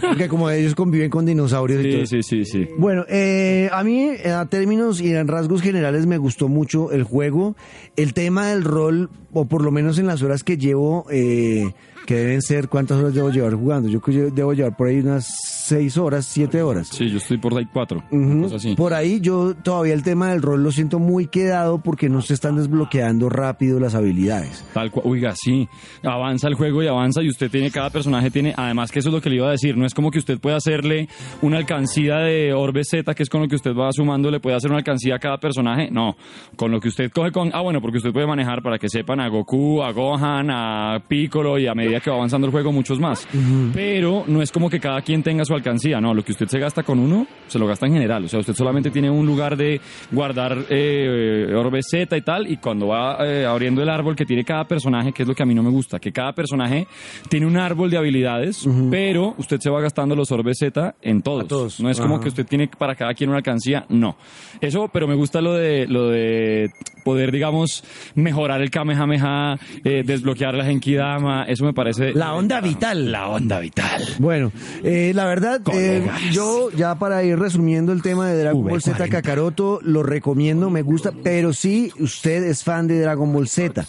[0.00, 2.06] porque como ellos conviven con dinosaurios y todo.
[2.06, 2.68] Sí, sí, sí, sí.
[2.78, 7.02] Bueno, eh, a mí eh, a términos y en rasgos generales me gustó mucho el
[7.02, 7.56] juego.
[7.96, 11.72] El tema del rol, o por lo menos en las horas que llevo, eh,
[12.08, 13.86] que deben ser, ¿cuántas horas debo llevar jugando?
[13.86, 14.00] Yo
[14.32, 16.88] debo llevar por ahí unas seis horas, siete horas.
[16.88, 18.02] Sí, yo estoy por ahí cuatro.
[18.10, 18.44] Ujú.
[18.44, 18.74] cosas así.
[18.74, 22.32] Por ahí yo todavía el tema del rol lo siento muy quedado porque no se
[22.32, 24.64] están desbloqueando rápido las habilidades.
[24.72, 25.68] Tal cual, oiga, sí,
[26.02, 29.14] avanza el juego y avanza y usted tiene, cada personaje tiene, además que eso es
[29.14, 31.10] lo que le iba a decir, no es como que usted pueda hacerle
[31.42, 34.56] una alcancía de Orbe Z, que es con lo que usted va sumando, le puede
[34.56, 36.16] hacer una alcancía a cada personaje, no,
[36.56, 39.20] con lo que usted coge con, ah bueno, porque usted puede manejar para que sepan
[39.20, 42.98] a Goku, a Gohan, a Piccolo y a medida que va avanzando el juego muchos
[42.98, 43.26] más,
[43.72, 46.58] pero no es como que cada quien tenga su alcancía, no, lo que usted se
[46.58, 49.56] gasta con uno, se lo gasta en general, o sea, usted solamente tiene un lugar
[49.56, 49.80] de
[50.10, 54.44] guardar eh, Orbe Z y tal, y cuando va eh, abriendo el árbol que tiene
[54.44, 56.86] cada personaje, que es lo que a mí no me gusta, que cada personaje
[57.28, 61.48] tiene un árbol de habilidades, pero usted se va gastando los Orbe Z en todos.
[61.48, 61.80] Todos.
[61.80, 62.22] No es como Ajá.
[62.24, 64.16] que usted tiene para cada quien una alcancía, no.
[64.60, 66.70] Eso, pero me gusta lo de lo de
[67.04, 67.82] poder, digamos,
[68.14, 73.10] mejorar el Kamehameha, eh, desbloquear la Genkidama, eso me parece La onda vital.
[73.10, 74.02] la onda vital.
[74.18, 78.82] Bueno, eh, la verdad, eh, yo ya para ir resumiendo el tema de Dragon Ball
[78.82, 79.08] Z V40.
[79.08, 83.86] Kakaroto, lo recomiendo, me gusta, pero si usted es fan de Dragon Ball Z,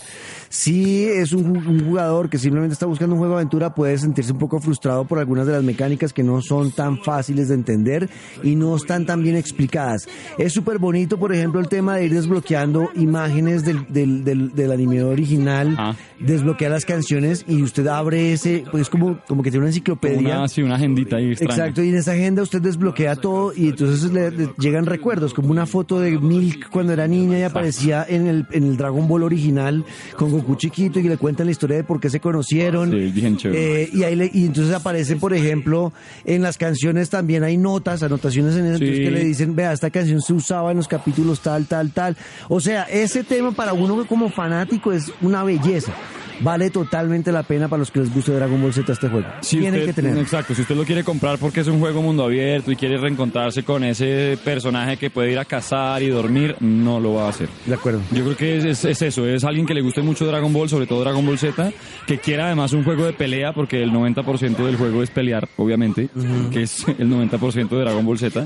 [0.49, 3.97] si es un, ju- un jugador que simplemente está buscando un juego de aventura, puede
[3.97, 7.53] sentirse un poco frustrado por algunas de las mecánicas que no son tan fáciles de
[7.55, 8.09] entender
[8.43, 10.07] y no están tan bien explicadas.
[10.37, 14.71] Es súper bonito, por ejemplo, el tema de ir desbloqueando imágenes del, del, del, del
[14.71, 15.95] anime original, Ah.
[16.19, 20.37] desbloquear las canciones y usted abre ese, pues como, como que tiene una enciclopedia.
[20.39, 21.53] Una, sí, una agendita ahí extraña.
[21.53, 25.51] Exacto, y en esa agenda usted desbloquea todo y entonces le, le llegan recuerdos, como
[25.51, 29.23] una foto de Milk cuando era niña y aparecía en el, en el Dragon Ball
[29.23, 29.85] original
[30.17, 32.91] con Goku chiquito y le cuentan la historia de por qué se conocieron.
[32.91, 33.83] Sí, bien chévere.
[33.83, 35.93] Eh, y, ahí le- y entonces aparece, por ejemplo,
[36.25, 38.83] en las canciones también hay notas, anotaciones en Sí.
[38.83, 42.15] entonces que le dicen, vea, esta canción se usaba en los capítulos tal, tal, tal.
[42.47, 45.93] O sea, ese tema para uno como fanático es una belleza.
[46.41, 49.27] Vale totalmente la pena para los que les guste Dragon Ball Z este juego.
[49.41, 50.17] Si Tienen usted- que tener.
[50.17, 53.63] Exacto, si usted lo quiere comprar porque es un juego mundo abierto y quiere reencontrarse
[53.63, 57.49] con ese personaje que puede ir a cazar y dormir, no lo va a hacer.
[57.65, 58.01] De acuerdo.
[58.11, 60.69] Yo creo que es, es- es eso, es alguien que le guste mucho Dragon Ball,
[60.69, 61.71] sobre todo Dragon Ball Z,
[62.07, 66.09] que quiera además un juego de pelea, porque el 90% del juego es pelear, obviamente,
[66.51, 68.45] que es el 90% de Dragon Ball Z.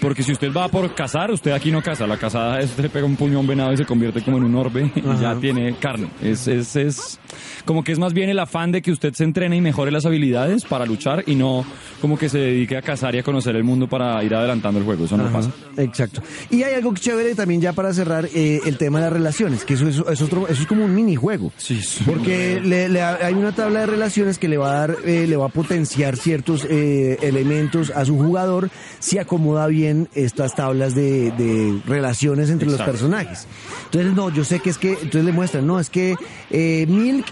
[0.00, 2.88] Porque si usted va por cazar, usted aquí no caza, la cazada es usted le
[2.90, 6.08] pega un un venado y se convierte como en un orbe y ya tiene carne.
[6.22, 7.18] Es, es, es
[7.64, 10.06] como que es más bien el afán de que usted se entrene y mejore las
[10.06, 11.64] habilidades para luchar y no
[12.00, 14.84] como que se dedique a cazar y a conocer el mundo para ir adelantando el
[14.84, 15.50] juego, eso no Ajá, pasa.
[15.76, 16.22] Exacto.
[16.50, 19.74] Y hay algo chévere también ya para cerrar eh, el tema de las relaciones, que
[19.74, 21.52] eso, es- es otro, eso es como un minijuego.
[21.56, 22.02] Sí, sí.
[22.06, 25.36] Porque le- le- hay una tabla de relaciones que le va a dar, eh, le
[25.36, 31.30] va a potenciar ciertos eh, elementos a su jugador si acomoda bien estas tablas de,
[31.32, 32.84] de relaciones entre Exacto.
[32.84, 33.46] los personajes.
[33.86, 36.14] Entonces, no, yo sé que es que, entonces le muestran, no, es que
[36.50, 36.86] eh,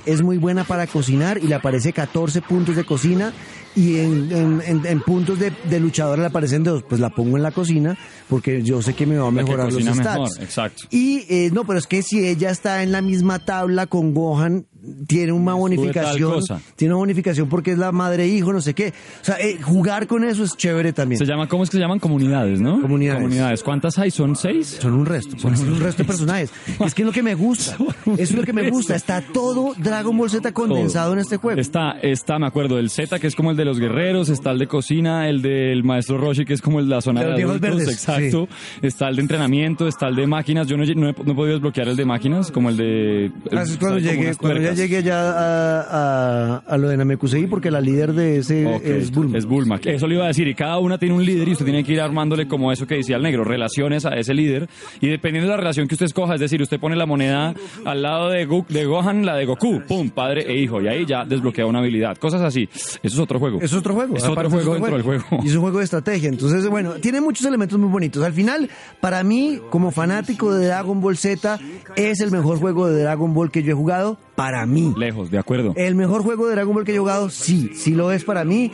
[0.06, 3.32] Es muy buena para cocinar y le aparece 14 puntos de cocina
[3.74, 6.82] y en, en- en- en puntos de, de luchador le aparecen dos.
[6.82, 7.96] Pues la pongo en la cocina
[8.28, 9.96] porque yo sé que me va a mejorar los stats.
[10.18, 10.84] mejor, exacto.
[10.90, 14.66] Y eh, no, pero es que si ella está en la misma tabla con Gohan,
[15.06, 16.40] tiene una bonificación.
[16.76, 18.92] Tiene una bonificación porque es la madre e hijo, no sé qué.
[19.20, 21.18] O sea, eh, jugar con eso es chévere también.
[21.18, 21.98] Se llama, ¿cómo es que se llaman?
[21.98, 22.80] Comunidades, ¿no?
[22.80, 23.62] Comunidades.
[23.62, 24.10] ¿Cuántas hay?
[24.10, 24.78] ¿Son seis?
[24.80, 26.50] Son un resto, son un resto de personajes.
[26.84, 27.76] Es que es lo que me gusta.
[28.18, 28.96] Es lo que me gusta.
[28.96, 31.14] Está todo Dragon Ball Z condensado Todo.
[31.14, 31.60] en este juego.
[31.60, 34.58] Está, está, me acuerdo, el Z, que es como el de los guerreros, está el
[34.58, 37.36] de cocina, el del maestro Roshi, que es como el de la zona De los
[37.36, 38.48] de adultos, verdes, exacto.
[38.80, 40.66] Está el de entrenamiento, está el de máquinas.
[40.66, 43.26] Yo no, no he, no he podido desbloquear el de máquinas, como el de...
[43.50, 48.12] Es cuando llegué, cuando llegué ya a, a, a lo de Namekusei, porque la líder
[48.12, 49.38] de ese es Bulma.
[49.38, 49.80] Es Bulma.
[49.84, 50.48] Eso le iba a decir.
[50.48, 52.96] Y cada una tiene un líder y usted tiene que ir armándole como eso que
[52.96, 54.68] decía el negro, relaciones a ese líder.
[55.00, 57.54] Y dependiendo de la relación que usted escoja, es decir, usted pone la moneda
[57.84, 60.80] al lado de, Gu- de Gohan, la de Goku, pum, padre e hijo.
[60.80, 62.16] Y ahí ya desbloquea una habilidad.
[62.16, 62.68] Cosas así.
[62.72, 63.60] Eso es otro juego.
[63.60, 64.16] Es otro juego.
[64.16, 65.24] Es otro aparte juego dentro del juego.
[65.42, 66.28] Y es un juego de estrategia.
[66.28, 68.22] Entonces, bueno, tiene muchos elementos muy bonitos.
[68.24, 68.68] Al final,
[69.00, 71.58] para mí, como fanático de Dragon Ball Z,
[71.96, 74.18] es el mejor juego de Dragon Ball que yo he jugado.
[74.34, 74.94] Para mí.
[74.96, 75.74] Lejos, de acuerdo.
[75.76, 78.72] El mejor juego de Dragon Ball que he jugado, sí, sí lo es para mí.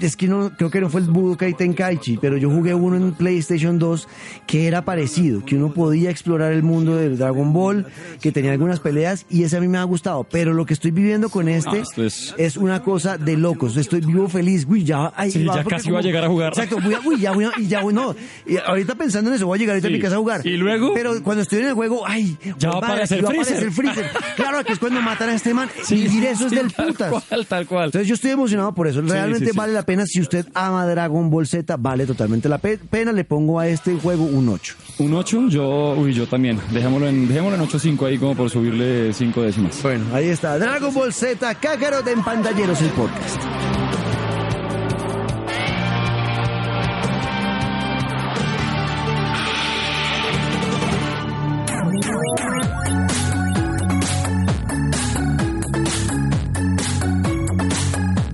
[0.00, 3.12] Es que no, creo que no fue el Budokai Tenkaichi, pero yo jugué uno en
[3.12, 4.08] PlayStation 2
[4.46, 7.86] que era parecido, que uno podía explorar el mundo del Dragon Ball,
[8.20, 10.24] que tenía algunas peleas y ese a mí me ha gustado.
[10.24, 13.76] Pero lo que estoy viviendo con este Ah, es- es una cosa de locos.
[13.76, 14.66] Estoy vivo feliz.
[14.68, 16.48] Uy, ya, ay, Sí, ya casi voy a llegar a jugar.
[16.52, 18.14] Exacto, voy a, uy, ya voy a, ya voy, no.
[18.46, 19.94] Y ahorita pensando en eso, voy a llegar ahorita Sí.
[19.94, 20.46] a mi casa a jugar.
[20.46, 20.92] ¿Y luego?
[20.94, 24.06] Pero cuando estoy en el juego, ay, Ya va a aparecer va a aparecer Freezer.
[24.36, 25.68] Claro, que es cuando matan a este man.
[25.84, 27.10] Sí, Vivir eso sí, es del tal putas.
[27.28, 27.84] cual, tal cual.
[27.86, 29.00] Entonces yo estoy emocionado por eso.
[29.02, 29.56] Realmente sí.
[29.56, 30.04] vale la pena.
[30.06, 33.12] Si usted ama Dragon Ball Z, vale totalmente la pe- pena.
[33.12, 34.74] Le pongo a este juego un 8.
[34.98, 36.58] Un 8, yo, uy, yo también.
[36.70, 39.82] Dejémoslo en, dejémoslo en 8.5 ahí como por subirle 5 décimas.
[39.82, 40.58] Bueno, ahí está.
[40.58, 43.40] Dragon Ball Z, Kakarot en Pantalleros, el podcast.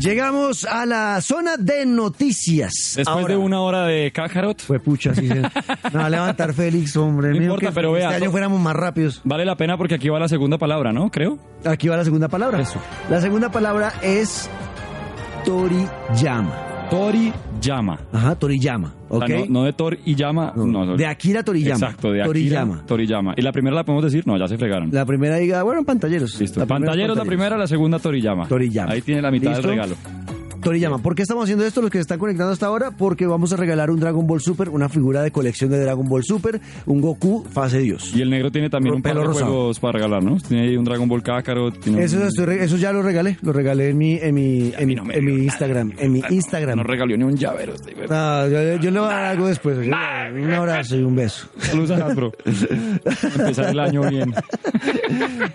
[0.01, 2.73] Llegamos a la zona de noticias.
[2.97, 3.35] Después Ahora.
[3.35, 5.29] de una hora de Kakarot, Fue pucha, sí.
[5.29, 5.43] Me
[5.99, 7.29] va a levantar Félix, hombre.
[7.29, 9.21] No Mío, importa, que pero vea, Este año fuéramos más rápidos.
[9.25, 11.11] vale la pena porque aquí va la segunda palabra, ¿no?
[11.11, 11.39] Creo.
[11.67, 12.61] Aquí va la segunda palabra.
[12.61, 12.81] Eso.
[13.11, 14.49] La segunda palabra es
[15.45, 16.70] Toriyama.
[16.91, 17.99] Toriyama.
[18.13, 18.93] Ajá, Toriyama.
[19.09, 19.27] O ¿Ok?
[19.27, 20.53] sea, no, no de Tor y llama.
[20.57, 20.97] No, no.
[20.97, 21.87] de Akira Toriyama.
[21.87, 22.87] Exacto, de Akira Toriyama.
[22.87, 23.35] Toriyama.
[23.37, 24.27] ¿Y la primera la podemos decir?
[24.27, 24.91] No, ya se fregaron.
[24.93, 26.39] La primera diga, bueno, pantalleros.
[26.41, 26.61] Listo.
[26.61, 28.47] La Pantalleros la primera, la segunda Toriyama.
[28.49, 28.93] Toriyama.
[28.93, 29.63] Ahí tiene la mitad ¿Listo?
[29.69, 29.95] del regalo.
[30.63, 30.99] Toriyama.
[30.99, 31.81] ¿Por qué estamos haciendo esto?
[31.83, 34.69] Los que se están conectando hasta ahora, porque vamos a regalar un Dragon Ball Super,
[34.69, 38.13] una figura de colección de Dragon Ball Super, un Goku fase Dios.
[38.15, 39.47] Y el negro tiene también un par de rosado.
[39.47, 40.37] juegos para regalar, ¿no?
[40.39, 41.87] Tiene ahí un Dragon Ball Kakarot.
[41.87, 44.87] Eso, un- estoy re- eso ya lo regalé, lo regalé en mi, en mi, en
[44.89, 46.77] mi, no en mi Instagram, en mi Instagram.
[46.77, 47.75] No regaló ni un llavero.
[47.75, 47.95] este.
[48.11, 49.77] Ah, yo, yo le voy a dar algo después.
[49.87, 51.49] yo- un abrazo y un beso.
[51.59, 52.33] Saludos a Hasbro.
[52.45, 54.33] Empezar el año bien.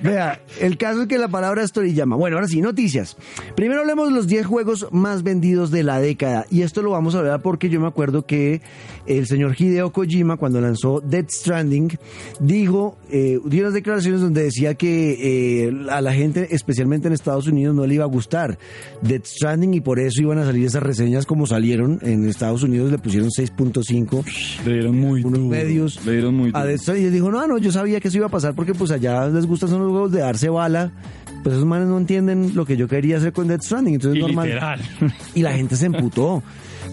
[0.02, 2.16] Vea, el caso es que la palabra es Toriyama.
[2.16, 3.18] Bueno, ahora sí, noticias.
[3.56, 6.46] Primero hablemos de los 10 juegos más vendidos de la década.
[6.50, 8.62] Y esto lo vamos a hablar porque yo me acuerdo que
[9.06, 11.98] el señor Hideo Kojima, cuando lanzó Dead Stranding,
[12.40, 17.48] dijo, eh, dio unas declaraciones donde decía que eh, a la gente, especialmente en Estados
[17.48, 18.58] Unidos, no le iba a gustar
[19.02, 22.00] Dead Stranding y por eso iban a salir esas reseñas como salieron.
[22.02, 25.50] En Estados Unidos le pusieron 6.5 Le dieron muy unos duro.
[25.50, 26.66] medios Le dieron muy a duro.
[26.68, 27.08] Death Stranding.
[27.08, 29.46] Y dijo, no, no, yo sabía que eso iba a pasar porque pues allá les
[29.46, 30.92] gustan son los juegos de darse bala.
[31.46, 33.94] Pues esos manes no entienden lo que yo quería hacer con Death Stranding.
[33.94, 34.48] Entonces Y es normal.
[34.48, 34.82] literal.
[35.36, 36.42] Y la gente se emputó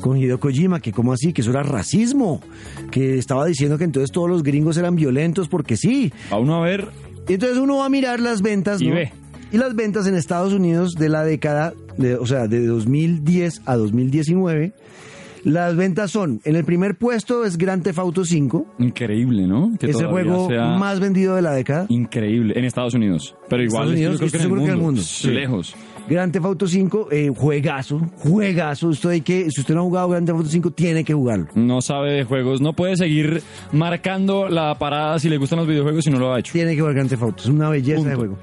[0.02, 2.42] con Hideo Kojima, que como así, que eso era racismo,
[2.90, 6.12] que estaba diciendo que entonces todos los gringos eran violentos porque sí.
[6.30, 6.88] A uno a ver,
[7.28, 8.96] Y entonces uno va a mirar las ventas, Y ¿no?
[8.96, 9.10] ve.
[9.52, 13.76] Y las ventas en Estados Unidos de la década, de, o sea, de 2010 a
[13.76, 14.74] 2019,
[15.44, 19.72] las ventas son, en el primer puesto es Grand Theft Auto 5, increíble, ¿no?
[19.78, 21.86] Que es el juego sea más vendido de la década.
[21.88, 23.34] increíble en Estados Unidos.
[23.48, 24.76] Pero igual Unidos, yo creo que el mundo.
[24.76, 25.30] mundo, sí.
[25.30, 25.74] Lejos.
[26.08, 28.88] Grand Theft Auto 5, eh, juegazo, juegazo.
[28.88, 31.46] Usted hay que, si usted no ha jugado Grand Theft Auto 5, tiene que jugarlo.
[31.54, 32.60] No sabe de juegos.
[32.60, 36.40] No puede seguir marcando la parada si le gustan los videojuegos si no lo ha
[36.40, 36.52] hecho.
[36.52, 38.38] Tiene que jugar Grand Theft Auto, es una belleza de juego.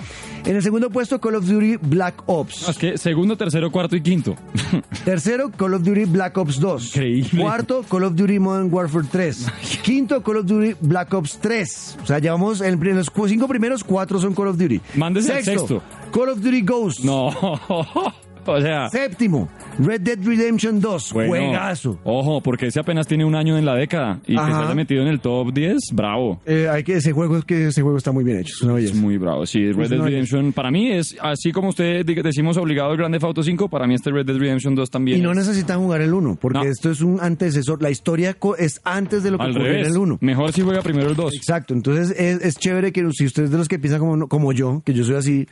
[0.45, 2.69] En el segundo puesto, Call of Duty Black No, Ops.
[2.69, 4.35] es que segundo, tercero, cuarto y quinto.
[5.05, 6.95] Tercero, Call of Duty Black Ops 2.
[6.95, 7.41] Increíble.
[7.41, 9.47] Cuarto, Call of Duty Modern Warfare 3.
[9.83, 11.97] Quinto, Call of Duty Black Ops 3.
[12.03, 14.79] O sea, llevamos en los cinco primeros, cuatro son Call of Duty.
[14.95, 15.81] Mándese al sexto.
[16.11, 17.03] Call of Duty Ghost.
[17.03, 17.29] No.
[18.45, 19.47] O sea, Séptimo,
[19.79, 21.99] Red Dead Redemption 2, Bueno, juegazo.
[22.03, 25.01] Ojo, porque ese apenas tiene un año en la década y que se haya metido
[25.01, 26.41] en el top 10, bravo.
[26.45, 28.73] Eh, hay que ese juego es que ese juego está muy bien hecho, es una
[28.77, 29.01] Es belleza.
[29.01, 29.45] muy bravo.
[29.45, 33.19] Sí, Red Es Dead Redemption para mí es así como usted decimos obligado el Grande
[33.21, 35.19] Auto 5, para mí este Red Dead Redemption 2 también.
[35.19, 36.63] Y no es necesitan jugar el 1, porque No.
[36.65, 37.81] esto es un antecesor.
[37.81, 40.17] La historia es antes de lo que al ocurrió en el 1.
[40.21, 41.33] Mejor si juega primero el 2.
[41.35, 44.51] Exacto, entonces es, es chévere que si usted es de los que piensan como, como
[44.53, 45.47] yo, que yo soy así,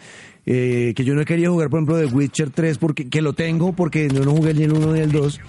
[0.46, 3.34] eh, que yo no he querido jugar, por ejemplo, The Witcher 3, porque, que lo
[3.34, 5.40] tengo porque yo no jugué ni el 1 ni el 2.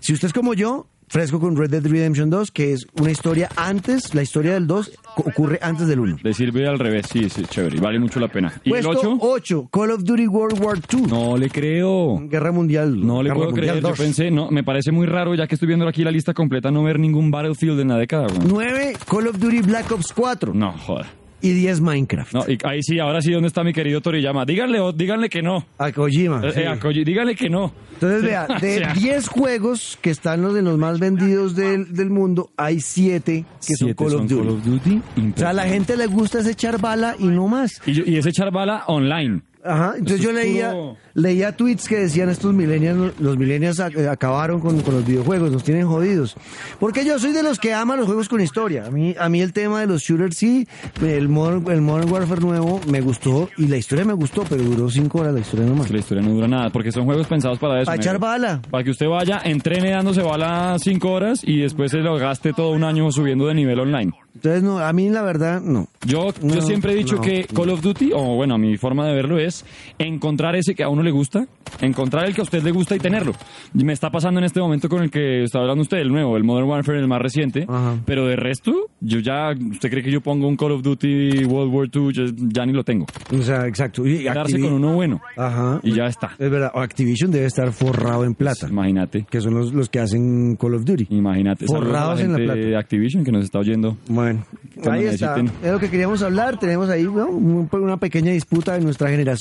[0.00, 3.48] Si usted es como yo, fresco con Red Dead Redemption 2, que es una historia
[3.56, 6.18] antes, la historia del 2 co- ocurre antes del 1.
[6.22, 7.80] Le sirve al revés, sí, sí, chévere.
[7.80, 8.52] Vale mucho la pena.
[8.64, 9.18] ¿Y el Puesto 8?
[9.20, 11.02] 8, Call of Duty World War II.
[11.08, 12.18] No le creo.
[12.28, 13.04] Guerra Mundial.
[13.04, 13.82] No le Guerra puedo Mundial creer.
[13.82, 13.98] Yo 2.
[13.98, 16.82] pensé, no, me parece muy raro, ya que estoy viendo aquí la lista completa, no
[16.84, 18.28] ver ningún Battlefield en la década.
[18.28, 18.48] güey.
[18.48, 20.54] 9, Call of Duty Black Ops 4.
[20.54, 21.06] No, joder.
[21.42, 22.34] Y 10, Minecraft.
[22.34, 24.44] No, y ahí sí, ahora sí, ¿dónde está mi querido Toriyama?
[24.44, 25.64] Díganle, o- díganle que no.
[25.78, 26.42] A Kojima.
[26.46, 26.60] Eh, sí.
[26.60, 27.72] eh, a Koji, díganle que no.
[27.94, 31.94] Entonces, vea, de O sea, 10 juegos que están los de los más vendidos del,
[31.94, 34.70] del mundo, hay 7 que son Call of Duty.
[34.70, 35.02] Duty.
[35.34, 37.80] O sea, a la gente le gusta es echar bala y no más.
[37.86, 39.40] Y, yo- y es echar bala online.
[39.62, 44.58] Ajá, entonces yo leía, puro- leía tweets que decían estos millennials, los millennials ac- acabaron
[44.60, 46.34] con, con los videojuegos, nos tienen jodidos.
[46.78, 48.86] Porque yo soy de los que aman los juegos con historia.
[48.86, 50.66] A mí, a mí el tema de los shooters sí,
[51.04, 54.88] el Modern, el Modern Warfare nuevo me gustó y la historia me gustó, pero duró
[54.90, 55.90] 5 horas la historia nomás.
[55.90, 57.86] La historia no dura nada, porque son juegos pensados para eso.
[57.86, 58.62] Para echar bala.
[58.70, 62.70] Para que usted vaya, entrene dándose bala cinco horas y después se lo gaste todo
[62.70, 64.12] un año subiendo de nivel online.
[64.34, 65.88] Entonces, no, a mí la verdad, no.
[66.06, 69.06] Yo, No, yo siempre he dicho no, que Call of Duty, o bueno, mi forma
[69.06, 69.49] de verlo es
[69.98, 71.46] encontrar ese que a uno le gusta,
[71.80, 73.32] encontrar el que a usted le gusta y tenerlo.
[73.74, 76.44] Me está pasando en este momento con el que está hablando usted, el nuevo, el
[76.44, 77.64] Modern Warfare, el más reciente.
[77.68, 77.96] Ajá.
[78.04, 81.72] Pero de resto, yo ya, ¿usted cree que yo pongo un Call of Duty World
[81.74, 82.12] War II?
[82.12, 83.06] Ya, ya ni lo tengo.
[83.32, 84.06] O sea, exacto.
[84.06, 85.20] Y Activi- con uno bueno.
[85.36, 85.80] Ajá.
[85.82, 86.30] Y ya está.
[86.38, 89.26] Es verdad, Activision debe estar forrado en plata, Imagínate.
[89.30, 91.06] que son los, los que hacen Call of Duty.
[91.10, 91.66] Imagínate.
[91.66, 92.54] Forrados en la plata.
[92.60, 93.96] de Activision que nos está oyendo.
[94.08, 94.44] Bueno,
[94.90, 95.36] ahí está.
[95.62, 96.58] Es lo que queríamos hablar.
[96.58, 97.26] Tenemos ahí ¿no?
[97.28, 99.39] Un- una pequeña disputa de nuestra generación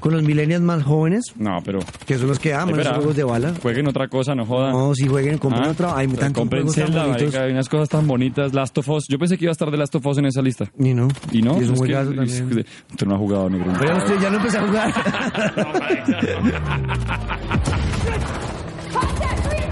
[0.00, 1.80] con los millennials más jóvenes, No, pero.
[2.06, 3.54] que son los que aman los espera, juegos de bala.
[3.62, 4.72] Jueguen otra cosa, no jodan.
[4.72, 5.96] No, si jueguen, compren Ah, otra.
[5.96, 8.52] Hay tantos compren juegos tan marica, hay unas cosas tan bonitas.
[8.54, 9.06] Last of Us.
[9.08, 10.70] Yo pensé que iba a estar de Last of Us en esa lista.
[10.78, 11.08] Y no.
[11.32, 12.48] Y no, Y es un es que- juegazo es también.
[12.48, 13.72] que- usted no ha jugado negro.
[13.78, 14.94] Pero ya, usted- ya lo empecé a jugar.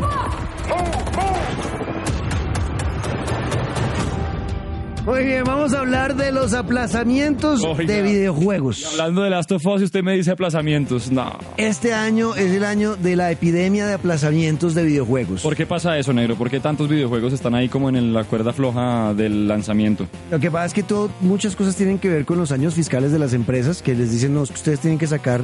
[5.04, 7.84] Muy bien, vamos a hablar de los aplazamientos Oiga.
[7.84, 8.86] de videojuegos.
[8.92, 11.10] Hablando de Last of Us, usted me dice aplazamientos.
[11.10, 11.38] No.
[11.58, 15.42] Este año es el año de la epidemia de aplazamientos de videojuegos.
[15.42, 16.36] ¿Por qué pasa eso, negro?
[16.36, 20.06] ¿Por qué tantos videojuegos están ahí como en la cuerda floja del lanzamiento?
[20.30, 23.12] Lo que pasa es que todo, muchas cosas tienen que ver con los años fiscales
[23.12, 25.42] de las empresas que les dicen, no, es que ustedes tienen que sacar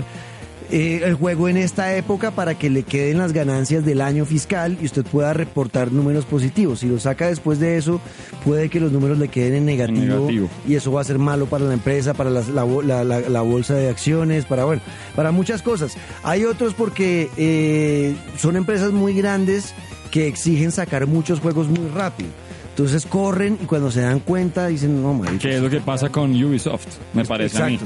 [0.70, 4.78] eh, el juego en esta época para que le queden las ganancias del año fiscal
[4.80, 6.80] y usted pueda reportar números positivos.
[6.80, 8.00] Si lo saca después de eso,
[8.44, 10.48] puede que los números le queden en negativo, En negativo.
[10.68, 13.88] y eso va a ser malo para la empresa, para la- la- la bolsa de
[13.88, 14.82] acciones, para bueno,
[15.16, 15.96] para muchas cosas.
[16.22, 19.74] Hay otros porque eh, son empresas muy grandes
[20.10, 22.30] que exigen sacar muchos juegos muy rápido.
[22.70, 26.08] Entonces corren y cuando se dan cuenta dicen, no, marica, ¿Qué es lo que pasa
[26.08, 26.86] con Ubisoft?
[27.12, 27.78] Me parece a mí.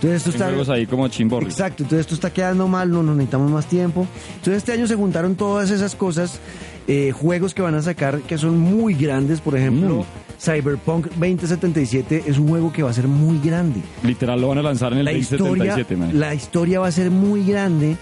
[0.00, 1.46] Entonces esto está juegos ahí como chimborri.
[1.46, 4.06] Exacto, entonces esto está quedando mal, no, no necesitamos más tiempo.
[4.36, 6.40] Entonces este año se juntaron todas esas cosas,
[6.88, 10.04] eh, juegos que van a sacar que son muy grandes, por ejemplo, Muy.
[10.40, 13.82] Cyberpunk 2077 es un juego que va a ser muy grande.
[14.02, 16.18] Literal lo van a lanzar en el La historia, 2077, man.
[16.18, 17.98] la historia va a ser muy grande.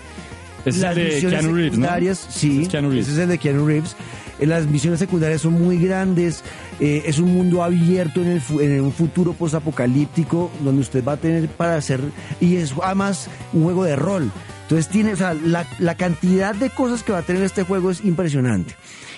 [0.65, 1.89] Es Las el de Keanu Reeves, ¿no?
[2.29, 3.07] sí, es Keanu Reeves.
[3.09, 3.97] ese es el de Keanu Reeves.
[4.39, 6.43] Eh, Las misiones secundarias son muy grandes,
[6.81, 11.17] eh, es un mundo abierto en, el en un futuro posapocalíptico donde usted va a
[11.17, 12.01] tener para hacer,
[12.41, 14.31] y es además un juego de rol.
[14.63, 17.91] Entonces tiene, o sea, la, la cantidad de cosas que va a tener este juego
[17.91, 18.75] es impresionante.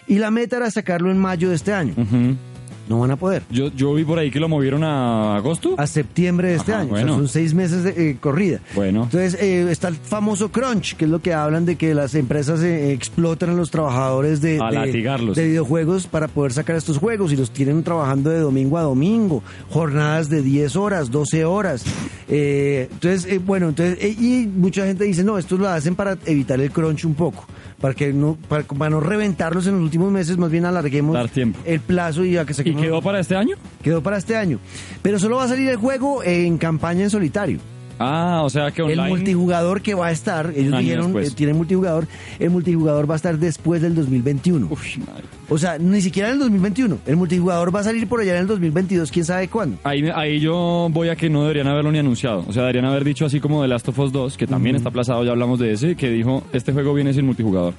[0.06, 1.94] Y la meta era sacarlo en mayo de este año.
[2.90, 3.44] No van a poder.
[3.50, 5.74] yo, yo vi por ahí que lo movieron a agosto.
[5.78, 6.92] A septiembre de este Ajá, año.
[6.92, 7.16] O sea, bueno.
[7.18, 8.58] son seis meses de eh, corrida.
[8.74, 9.04] Bueno.
[9.04, 12.60] Entonces eh, está el famoso crunch, que es lo que hablan de que las empresas
[12.62, 14.90] eh, explotan a los trabajadores de, A de-
[15.34, 19.42] de videojuegos para poder sacar estos juegos y los tienen trabajando de domingo a domingo,
[19.70, 21.84] jornadas de 10 horas, 12 horas.
[22.28, 26.60] Eh, entonces, eh, bueno, entonces, y mucha gente dice, no, esto lo hacen para evitar
[26.60, 27.46] el crunch un poco,
[27.80, 31.28] para que no, para, para no reventarlos en los últimos meses, más bien alarguemos Dar
[31.28, 31.58] tiempo.
[31.64, 33.56] el plazo y a que se ¿Y quedó para este año?
[33.82, 34.58] Quedó para este año.
[35.02, 37.58] Pero solo va a salir el juego en campaña en solitario.
[37.98, 39.02] Ah, o sea que online...
[39.02, 42.06] El multijugador que va a estar, ellos dijeron, eh, tienen multijugador,
[42.38, 44.68] el multijugador va a estar después del 2021.
[44.70, 45.24] Uy, madre.
[45.50, 46.98] O sea, ni siquiera en el 2021.
[47.06, 49.76] El multijugador va a salir por allá en el 2022, quién sabe cuándo.
[49.84, 52.44] Ahí, ahí yo voy a que no deberían haberlo ni anunciado.
[52.48, 54.88] O sea, deberían haber dicho así como The Last of Us 2, que también está
[54.90, 57.74] aplazado, ya hablamos de ese, que dijo, este juego viene sin multijugador.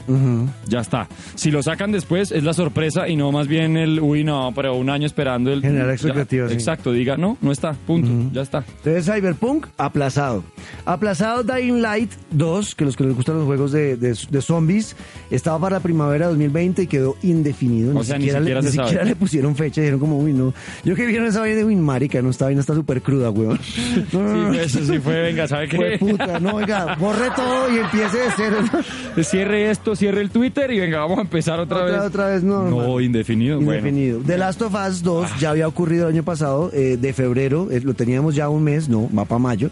[0.67, 1.07] Ya está.
[1.35, 4.75] Si lo sacan después, es la sorpresa y no más bien el, uy, no, pero
[4.75, 5.61] un año esperando el...
[5.61, 6.55] Generar expectativas, sí.
[6.55, 8.65] Exacto, diga, no, no está, punto, ya está.
[8.83, 10.43] Entonces Cyberpunk, aplazado.
[10.85, 14.95] Aplazado Dying Light 2, que los que les gustan los juegos de, de- de zombies,
[15.29, 17.60] estaba para la primavera de 2020 y quedó indefinido.
[17.95, 18.87] O sea, ni siquiera le, se ni sabe.
[18.89, 20.53] siquiera le pusieron fecha, dijeron como, uy, no.
[20.83, 23.59] Yo que vieron esa vaina de, uy, marica, no, esta vaina está súper cruda, weón.
[24.13, 25.97] No, no, Sí, no, fue eso sí fue, venga, ¿sabe Fue qué?
[25.99, 28.57] puta, no, oiga, borre todo y empiece de cero.
[29.23, 32.01] Cierre esto, cierre el Twitter y venga, vamos a empezar otra, Otra- vez.
[32.07, 32.99] otra vez, no, No, hermano.
[33.01, 33.57] indefinido.
[33.59, 33.73] Bueno.
[33.87, 34.19] Indefinido.
[34.25, 37.81] The Last of Us 2 ya había ocurrido el año pasado, eh, de febrero, eh,
[37.81, 39.69] lo teníamos ya un mes, no, va para mayo.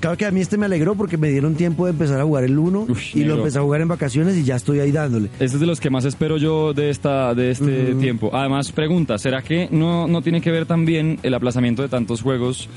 [0.00, 2.44] Claro que a mí este me alegró porque me dieron tiempo de empezar a jugar
[2.44, 3.38] el 1 Ush, y lo negro.
[3.38, 5.26] empecé a jugar en vacaciones y ya estoy ahí dándole.
[5.34, 8.30] Este es de los que más espero yo de esta de este tiempo.
[8.32, 12.68] Además, pregunta, ¿será que no, no tiene que ver también el aplazamiento de tantos juegos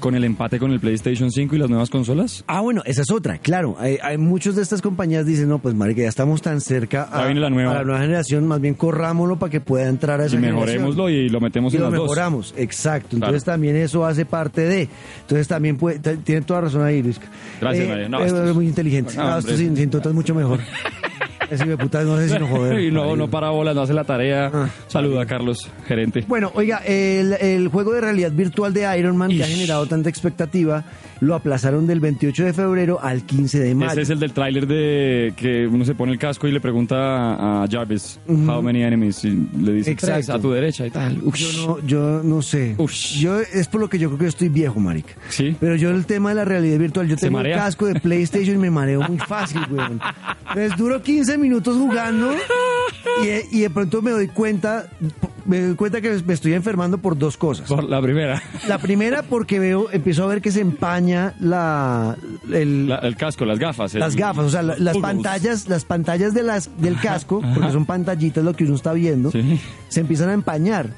[0.00, 2.42] con el empate con el PlayStation 5 y las nuevas consolas?
[2.46, 3.76] Ah, bueno, esa es otra, claro.
[3.78, 7.40] Hay, hay muchos de estas compañías dicen, no, pues marica, ya estamos tan cerca viene
[7.40, 7.72] la nueva.
[7.72, 10.64] a la nueva generación, más bien corrámoslo para que pueda entrar a esa Y generación.
[10.66, 12.04] mejorémoslo y lo metemos y en lo las dos.
[12.04, 13.10] mejoramos, exacto.
[13.10, 13.26] Claro.
[13.26, 14.88] Entonces también eso hace parte de.
[15.22, 17.20] Entonces también puede, tiene toda razón ahí, Luis.
[17.60, 18.08] Gracias, María.
[18.08, 19.14] No, eh, muy inteligente.
[19.14, 19.52] No, No, hombre.
[19.52, 20.58] esto sin, sin tuta es mucho mejor.
[21.54, 22.80] Ese de puta no sé si no joder.
[22.84, 24.50] y no, no para bolas, no hace la tarea.
[24.52, 24.68] Ah.
[24.86, 26.24] Saluda Carlos, gerente.
[26.26, 29.54] Bueno, oiga, el, el juego de realidad virtual de Iron Man que ha Ish.
[29.54, 30.84] generado tanta expectativa,
[31.20, 33.92] lo aplazaron del 28 de febrero al 15 de mayo.
[33.92, 37.62] Ese es el del tráiler de que uno se pone el casco y le pregunta
[37.62, 39.30] a, Jarvis how many enemies y
[39.60, 40.14] le dice Exacto.
[40.16, 41.18] "Tres a tu derecha y tal.
[41.22, 41.52] Ush.
[41.56, 42.74] Yo no, yo no sé.
[42.78, 43.18] Ush.
[43.20, 45.12] Yo es por lo que yo creo que estoy viejo, marica.
[45.28, 45.56] Sí.
[45.60, 48.56] Pero yo el tema de la realidad virtual, yo ¿Se tengo un casco de PlayStation
[48.56, 50.00] y me mareo muy fácil, weón.
[50.48, 52.32] Entonces duro 15 minutos jugando
[53.24, 54.86] y, y de pronto me doy cuenta,
[55.44, 57.66] me doy cuenta que me estoy enfermando por dos cosas.
[57.68, 58.42] Por la primera.
[58.68, 62.16] La primera porque veo, empiezo a ver que se empaña la,
[62.52, 63.94] el- La- el casco, las gafas.
[63.94, 67.72] el- las gafas, o sea, la- las pantallas, las pantallas de las, del casco, porque
[67.72, 69.60] son pantallitas lo que uno está viendo, Sí.
[69.88, 70.90] se empiezan a empañar.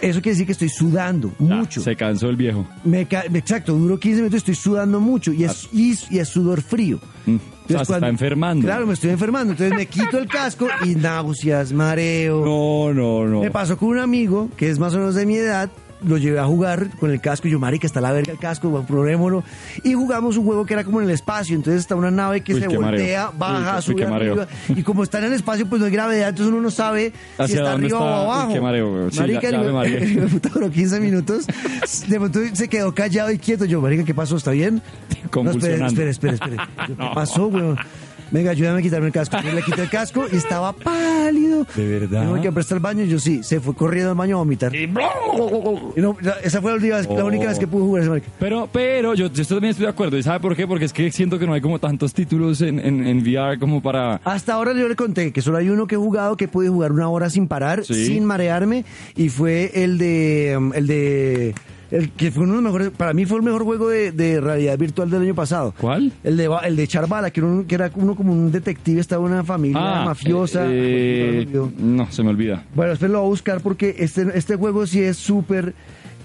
[0.00, 1.80] Eso quiere decir que estoy sudando Ya, mucho.
[1.80, 2.64] Se cansó el viejo.
[2.84, 6.62] Me ca- exacto, duro 15 minutos, estoy sudando mucho y es, y, y es sudor
[6.62, 7.00] frío.
[7.26, 7.36] Mm.
[7.68, 8.64] O sea, se está enfermando.
[8.64, 9.52] Claro, me estoy enfermando.
[9.52, 12.44] Entonces me quito el casco y náuseas, mareo.
[12.44, 13.40] No, no, no.
[13.40, 15.70] Me pasó con un amigo que es más o menos de mi edad.
[16.06, 18.68] Lo llevé a jugar con el casco y yo, marica, está la verga el casco,
[18.68, 19.42] bueno, probémoslo.
[19.82, 21.56] Y jugamos un juego que era como en el espacio.
[21.56, 23.32] Entonces está una nave que Uy, se voltea, mareo.
[23.36, 24.46] baja, Uy, sube arriba.
[24.68, 27.42] Y como está en el espacio, pues no hay gravedad, entonces uno no sabe si
[27.42, 27.98] ¿Hacia está arriba está?
[27.98, 28.52] o abajo.
[28.52, 29.10] qué mareo.
[29.10, 31.46] Sí, marica, ya- ya el- me puta duró 15 minutos.
[32.06, 33.64] De pronto se quedó callado y quieto.
[33.64, 34.36] Yo, marica, ¿qué pasó?
[34.36, 34.80] ¿Está bien?
[35.34, 37.76] No, espere, espere, espere, ¿Qué pasó, weón?
[38.30, 39.36] Venga, ayúdame a quitarme el casco.
[39.42, 41.66] Yo le quité el casco y estaba pálido.
[41.74, 42.24] ¿De verdad?
[42.24, 43.04] No, que prestar el baño.
[43.04, 44.74] Yo sí, se fue corriendo al baño a vomitar.
[44.74, 48.28] Y no, la- esa fue la, última la única vez que pude jugar ese marica.
[48.38, 50.16] Pero, pero yo, yo también estoy de acuerdo.
[50.18, 50.66] ¿Y sabe por qué?
[50.66, 53.80] Porque es que siento que no hay como tantos títulos en, en, en VR como
[53.82, 54.16] para...
[54.24, 56.92] Hasta ahora yo le conté que solo hay uno que he jugado que pude jugar
[56.92, 58.06] una hora sin parar, Sí.
[58.06, 58.84] sin marearme,
[59.16, 61.54] y fue el de el de
[61.90, 64.40] el que fue uno de los mejores, para mí fue el mejor juego de, de
[64.40, 65.74] realidad virtual del año pasado.
[65.80, 66.12] ¿Cuál?
[66.22, 69.00] El de el de echar bala, que era, un- que era uno como un detective,
[69.00, 70.64] estaba en una familia mafiosa.
[70.66, 71.46] eh,
[71.78, 72.64] no, se me olvida.
[72.74, 75.74] Bueno, después lo voy a buscar porque este, este juego sí es súper,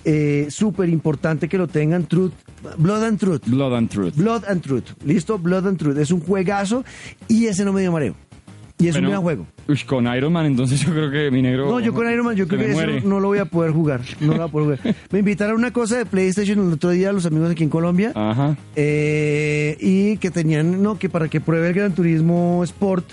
[0.05, 2.05] eh, súper importante que lo tengan.
[2.05, 2.34] Truth,
[2.78, 3.41] Blood and Truth.
[3.47, 4.16] Blood and Truth.
[4.16, 4.86] Blood and Truth.
[5.05, 5.38] ¿Listo?
[5.38, 5.97] Blood and Truth.
[5.97, 6.84] Es un juegazo
[7.28, 8.16] y ese no me dio mareo.
[8.84, 9.47] Y es un gran juego.
[9.67, 11.67] uy, con Iron Man, entonces yo creo que mi negro...
[11.67, 13.01] No, yo con Iron Man, yo creo que eso muere.
[13.01, 14.01] no lo voy a poder jugar.
[14.19, 14.95] No lo voy a poder jugar.
[15.11, 18.11] Me invitaron a una cosa de PlayStation el otro día, los amigos aquí en Colombia.
[18.15, 18.55] Ajá.
[18.75, 23.05] eh, y que tenían, no, que para que pruebe el Gran Turismo Sport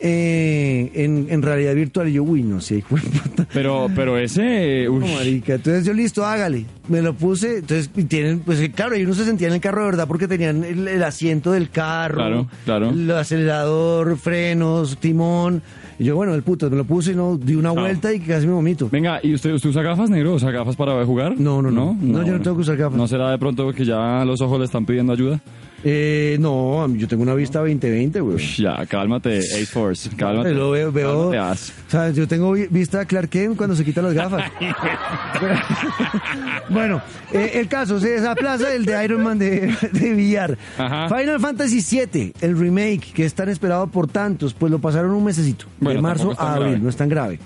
[0.00, 2.08] eh, en, en realidad virtual.
[2.08, 2.82] Y yo, uy, no sé.
[3.52, 4.84] Pero, pero ese...
[4.86, 5.54] No, marica.
[5.54, 6.66] Entonces yo listo, hágale.
[6.88, 7.58] Me lo puse.
[7.58, 10.28] Entonces y tienen, pues claro, y uno se sentía en el carro de verdad porque
[10.28, 12.90] tenían el, el asiento del carro, Claro, claro.
[12.90, 15.62] el acelerador, frenos, timón.
[15.98, 17.80] Y yo, bueno, el puto, me lo puse y no di una No.
[17.80, 18.88] vuelta y casi me vomito.
[18.90, 20.34] Venga, ¿y usted, usted usa gafas, negro?
[20.34, 21.38] ¿Usa gafas para jugar?
[21.40, 21.96] No, no, no.
[22.00, 22.96] No, yo no tengo que usar gafas.
[22.96, 25.40] ¿No será de pronto que ya los ojos le están pidiendo ayuda?
[25.82, 28.38] Eh, no, yo tengo una vista 20-20, güey.
[28.56, 30.10] Ya, cálmate, Ace Force.
[30.14, 30.52] Cálmate.
[30.52, 31.30] Lo veo, veo.
[31.30, 31.60] Cálmate.
[31.88, 34.44] O sea, yo tengo vi- vista Clark Kent cuando se quita las gafas.
[36.68, 37.02] bueno,
[37.32, 40.56] eh, el caso se desaplaza el de Iron Man de, de VR.
[40.78, 41.08] Ajá.
[41.16, 45.24] Final Fantasy VII, el remake que es tan esperado por tantos, pues lo pasaron un
[45.24, 46.78] mesecito, Bueno, de marzo a abril, grave.
[46.82, 47.38] no es tan grave.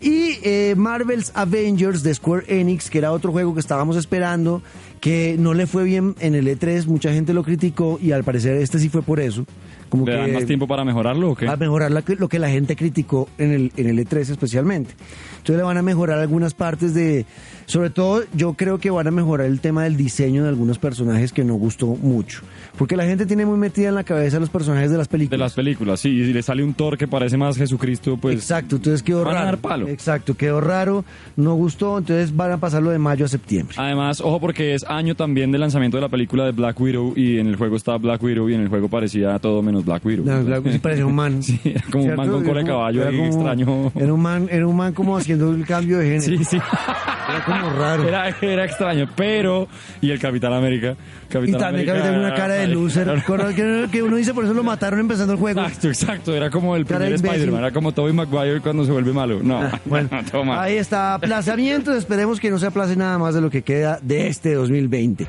[0.00, 4.62] Y eh, Marvel's Avengers de Square Enix, que era otro juego que estábamos esperando,
[5.00, 8.56] que no le fue bien en el E3, mucha gente lo criticó y al parecer
[8.56, 9.44] este sí fue por eso.
[9.88, 11.48] Como ¿Le que dan más tiempo para mejorarlo o qué?
[11.48, 14.94] a mejorar la lo que la gente criticó en el, en el E3 especialmente.
[15.38, 17.24] Entonces le van a mejorar algunas partes de,
[17.68, 21.32] sobre todo yo creo que van a mejorar el tema del diseño de algunos personajes
[21.32, 22.40] que no gustó mucho.
[22.78, 25.40] Porque la gente tiene muy metida en la cabeza los personajes de las De películas.
[25.40, 28.36] las películas, sí, y si le sale un Thor que parece más Jesucristo, pues...
[28.36, 29.46] Exacto, entonces quedó van a raro.
[29.46, 29.88] dar palo.
[29.88, 31.04] Exacto, quedó raro,
[31.36, 33.76] no gustó, entonces van a pasarlo de mayo a septiembre.
[33.78, 37.38] Además, ojo porque es año también del lanzamiento de la película de Black Widow y
[37.38, 40.24] en el juego está Black Widow y en el juego parecía todo menos Black Widow.
[40.24, 41.42] No, Black Widow sí parecía un man.
[41.42, 43.92] Sí, era como un man con cola de caballo era como- extraño.
[43.94, 46.38] Era un man, era un man como haciendo el cambio de género.
[46.38, 46.58] Sí, sí.
[47.28, 48.08] Era como raro.
[48.08, 49.68] Era, era extraño, pero...
[50.00, 50.96] Y el Capitán América.
[51.28, 53.22] y Capitán también que América tenía una cara de loser.
[53.26, 55.60] Con- que, que uno dice por eso lo mataron empezando el juego.
[55.60, 56.34] Exacto, exacto.
[56.34, 57.34] Era como el Cara de primer imbécil.
[57.40, 57.60] Spider-Man.
[57.64, 59.40] Era como Tobey Maguire cuando se vuelve malo.
[59.42, 60.58] No, Ah, Bueno, todo mal.
[60.60, 61.96] ahí está, aplazamientos.
[61.96, 65.26] Esperemos que no se aplace nada más de lo que queda de este 2020.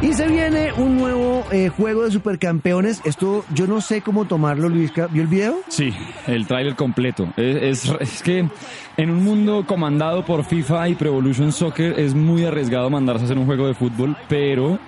[0.00, 3.02] Y se viene un nuevo eh, juego de supercampeones.
[3.04, 5.08] Esto yo no sé cómo tomarlo, Luisca.
[5.08, 5.56] ¿Vio el video?
[5.66, 5.92] Sí,
[6.28, 7.32] el tráiler completo.
[7.36, 8.48] Es, es, es que
[8.96, 13.24] en un mundo comandado por FIFA y Pro Evolution Soccer es muy arriesgado mandarse a
[13.24, 14.78] hacer un juego de fútbol, pero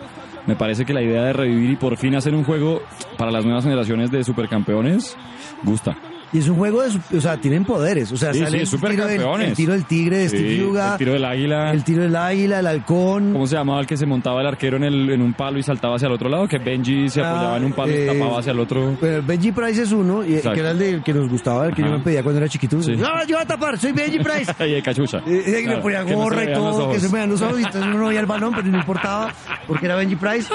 [0.47, 2.81] me parece que la idea de revivir y por fin hacer un juego
[3.19, 5.17] para las nuevas generaciones de supercampeones
[5.65, 5.97] gusta.
[6.33, 8.13] Y es un juego de, o sea, tienen poderes.
[8.13, 10.57] O sea, Sí, sale sí, el, tiro del, el tiro del tigre de Sí, Steve
[10.59, 11.73] Yuga, el tiro del águila.
[11.73, 13.33] el tiro del águila, el halcón.
[13.33, 15.63] ¿Cómo se llamaba el que se montaba el arquero en, el, en un palo y
[15.65, 16.47] saltaba hacia el otro lado?
[16.47, 18.97] Que Benji se Ah, apoyaba en un palo eh, y tapaba hacia el otro.
[19.01, 21.83] Pero Benji Price es uno, y, que era el de- que nos gustaba, el que
[21.83, 22.77] yo me pedía cuando era chiquito.
[22.77, 24.53] No, yo voy a tapar, soy Benji Price.
[24.67, 25.19] y de cachucha.
[25.27, 27.65] Eh, eh, Claro, le ponía gorra y todo, que se me vean los ojos y
[27.65, 29.33] entonces uno no veía el balón, pero no importaba
[29.67, 30.49] porque era Benji Price.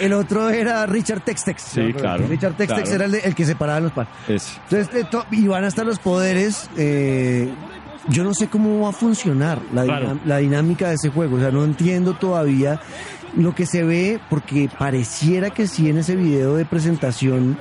[0.00, 1.62] El otro era Richard Textex.
[1.62, 1.94] Sí, ¿no?
[1.98, 2.94] claro, Richard Textex claro.
[2.96, 4.12] era el, de- el que separaba los palos.
[4.28, 4.88] Entonces,
[5.20, 6.68] eh, to- y van a estar los poderes.
[6.76, 7.48] eh,
[8.08, 10.06] yo no sé cómo va a funcionar la, Claro.
[10.08, 11.36] dinam- la dinámica de ese juego.
[11.36, 12.78] O sea, no entiendo todavía
[13.36, 17.58] lo que se ve, porque pareciera que sí en ese video de presentación,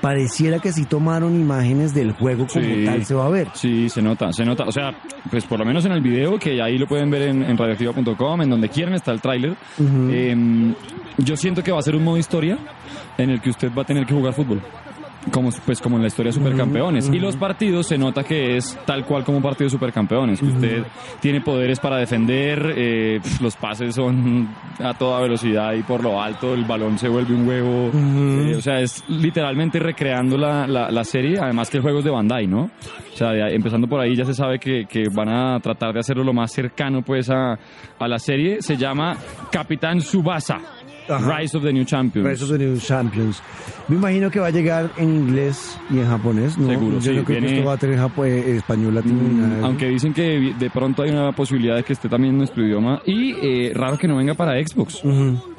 [0.00, 2.84] pareciera que sí tomaron imágenes del juego como Sí.
[2.86, 3.48] tal se va a ver.
[3.54, 4.64] Sí, se nota, se nota.
[4.64, 4.92] O sea,
[5.30, 8.40] pues por lo menos en el video, que ahí lo pueden ver en, en radioactiva.com,
[8.42, 9.54] en donde quieran está el tráiler.
[10.10, 10.74] Eh,
[11.18, 12.56] yo siento que va a ser un modo historia
[13.18, 14.60] en el que usted va a tener que jugar fútbol.
[15.30, 17.08] Como, pues como en la historia de Supercampeones.
[17.12, 20.40] Y los partidos se nota que es tal cual como un partido de Supercampeones.
[20.40, 20.82] Que usted
[21.20, 24.48] tiene poderes para defender, eh, los pases son
[24.82, 27.90] a toda velocidad y por lo alto el balón se vuelve un huevo.
[27.94, 31.38] Eh, o sea, es literalmente recreando la, la, la serie.
[31.40, 32.62] Además que el juego es de Bandai, ¿no?
[32.64, 36.00] O sea, de empezando por ahí ya se sabe que, que van a tratar de
[36.00, 37.52] hacerlo lo más cercano pues a,
[37.98, 38.60] a la serie.
[38.60, 39.16] Se llama
[39.52, 40.58] Capitán Subasa.
[41.08, 41.38] Ajá.
[41.38, 42.28] Rise of the New Champions.
[42.28, 43.42] Rise of the New Champions.
[43.88, 46.68] Me imagino que va a llegar en inglés y en japonés, ¿no?
[46.68, 49.20] Seguro, Yo sí, no creo que viene- esto va a tener japo- eh, español latino
[49.32, 49.66] nada de eso.
[49.66, 53.02] Aunque dicen que de pronto hay una posibilidad de que esté también en nuestro idioma.
[53.04, 55.02] Y eh, raro que no venga para Xbox.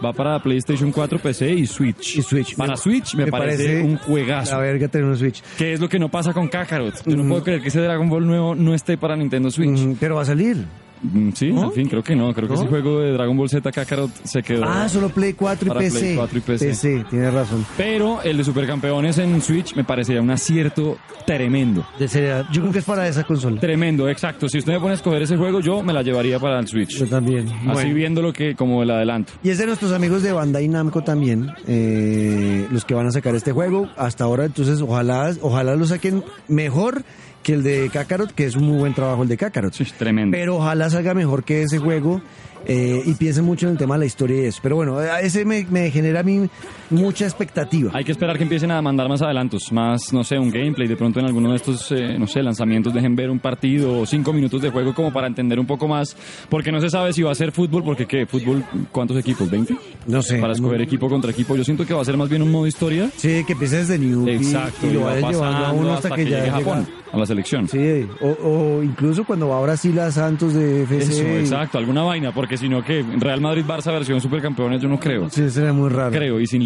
[0.03, 2.15] Va para PlayStation 4, PC y Switch.
[2.17, 2.55] Y Switch.
[2.55, 4.51] Para Me- Switch me, me parece, parece un juegazo.
[4.55, 5.41] La verga tener un Switch.
[5.57, 7.03] Que es lo que no pasa con Kakarot.
[7.05, 9.79] Yo no puedo creer que ese Dragon Ball nuevo no esté para Nintendo Switch.
[9.79, 10.65] Mm, pero va a salir.
[11.03, 11.65] Mm, Sí, ¿No?
[11.65, 12.33] al fin, creo que no.
[12.33, 12.61] Creo que ¿No?
[12.61, 14.63] ese juego de Dragon Ball Z Kakarot se quedó.
[14.65, 15.99] Ah, solo Play 4 y Para PC.
[15.99, 17.05] Play 4 y PC.
[17.09, 17.65] tienes razón.
[17.77, 20.97] Pero el de Supercampeones en Switch me parecería un acierto
[21.27, 21.85] tremendo.
[21.99, 22.45] De seriedad.
[22.51, 23.59] Yo creo que es para esa consola.
[23.59, 24.47] Tremendo, exacto.
[24.49, 26.97] Si usted me pone a escoger ese juego, yo me la llevaría para el Switch.
[26.97, 27.47] Yo también.
[27.49, 27.93] Así Bueno.
[27.95, 29.33] viéndolo que como el adelanto.
[29.43, 33.35] Y es de nuestros amigos de Bandai Namco también, eh, los que van a sacar
[33.35, 33.89] este juego.
[33.97, 37.03] Hasta ahora, entonces, ojalá, ojalá lo saquen mejor
[37.43, 39.73] que el de Kakarot, que es un muy buen trabajo el de Kakarot.
[39.73, 40.35] Sí, tremendo.
[40.35, 42.21] Pero ojalá salga mejor que ese juego
[42.65, 44.59] eh, y piensen mucho en el tema de la historia y eso.
[44.63, 46.49] Pero bueno, a ese me, me genera a mí
[46.93, 47.91] mucha expectativa.
[47.93, 50.87] Hay que esperar que empiecen a mandar más adelantos, más, no sé, un gameplay.
[50.87, 54.05] De pronto en alguno de estos, eh, no sé, lanzamientos dejen ver un partido o
[54.05, 56.15] cinco minutos de juego como para entender un poco más.
[56.49, 58.25] Porque no se sabe si va a ser fútbol, porque ¿qué?
[58.25, 59.49] ¿Fútbol cuántos equipos?
[59.51, 59.77] ¿20?
[60.07, 60.37] No sé.
[60.39, 61.55] Para escoger no- equipo contra equipo.
[61.55, 63.09] Yo siento que va a ser más bien un modo historia.
[63.15, 64.85] Sí, que empiece desde New Exacto.
[64.87, 67.11] y, y lo vaya llevando a uno hasta, que, ya llegue a Japón, llega.
[67.11, 67.67] a la selección.
[67.67, 71.11] Sí, o, o incluso cuando va a Brasil a Santos de FC.
[71.13, 74.99] Eso, exacto, alguna vaina, porque si no que Real Madrid Barça versión supercampeones yo no
[74.99, 75.29] creo.
[75.29, 76.11] Sí, sería muy raro.
[76.11, 76.63] Creo, y sin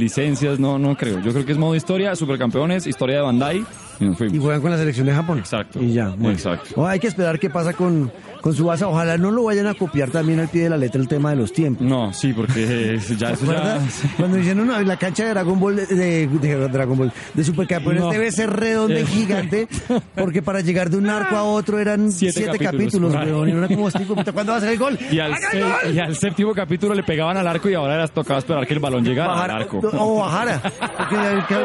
[0.57, 1.19] no, no creo.
[1.19, 3.65] Yo creo que es modo historia, supercampeones, historia de Bandai,
[3.99, 4.39] y nos Y fuimos.
[4.43, 5.37] juegan con la selección de Japón.
[5.39, 5.81] Exacto.
[5.81, 6.31] Y ya, bueno.
[6.31, 6.69] Exacto.
[6.75, 8.85] Oh, hay que esperar qué pasa con, con su base.
[8.85, 11.35] Ojalá no lo vayan a copiar también al pie de la letra el tema de
[11.37, 11.85] los tiempos.
[11.87, 12.53] No, sí, porque
[12.95, 13.79] eh, ya eso ya...
[14.17, 18.01] Cuando dijeron no, la cancha de Dragon Ball, de, de- de Dragon Ball, de Supercampeones
[18.03, 18.11] No.
[18.11, 19.05] debe ser redonda y Eh.
[19.05, 19.67] gigante,
[20.15, 24.15] porque para llegar de un arco a otro eran Siete siete, capítulos, capítulos, era como
[24.15, 24.97] puta, ¿cuándo va a ser el gol?
[25.11, 27.95] Y al ¡Haga el 6, Y al séptimo capítulo le pegaban al arco y ahora
[27.95, 29.79] era tocaba esperar que el balón llegara Bajar- al arco.
[29.93, 30.61] O bajara.
[30.97, 31.15] Porque
[31.47, 31.55] que.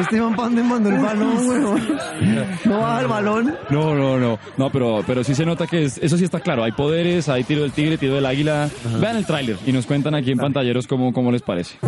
[0.00, 1.98] Este man para dónde mandó el balón, weón.
[2.64, 3.54] No baja el balón.
[3.70, 4.38] No, no, no.
[4.56, 6.64] No, pero, pero sí se nota que es- eso sí está claro.
[6.64, 8.68] Hay poderes, hay tiro del tigre, tiro del águila.
[9.00, 11.78] Vean el tráiler y nos cuentan aquí en pantalleros cómo, cómo les parece.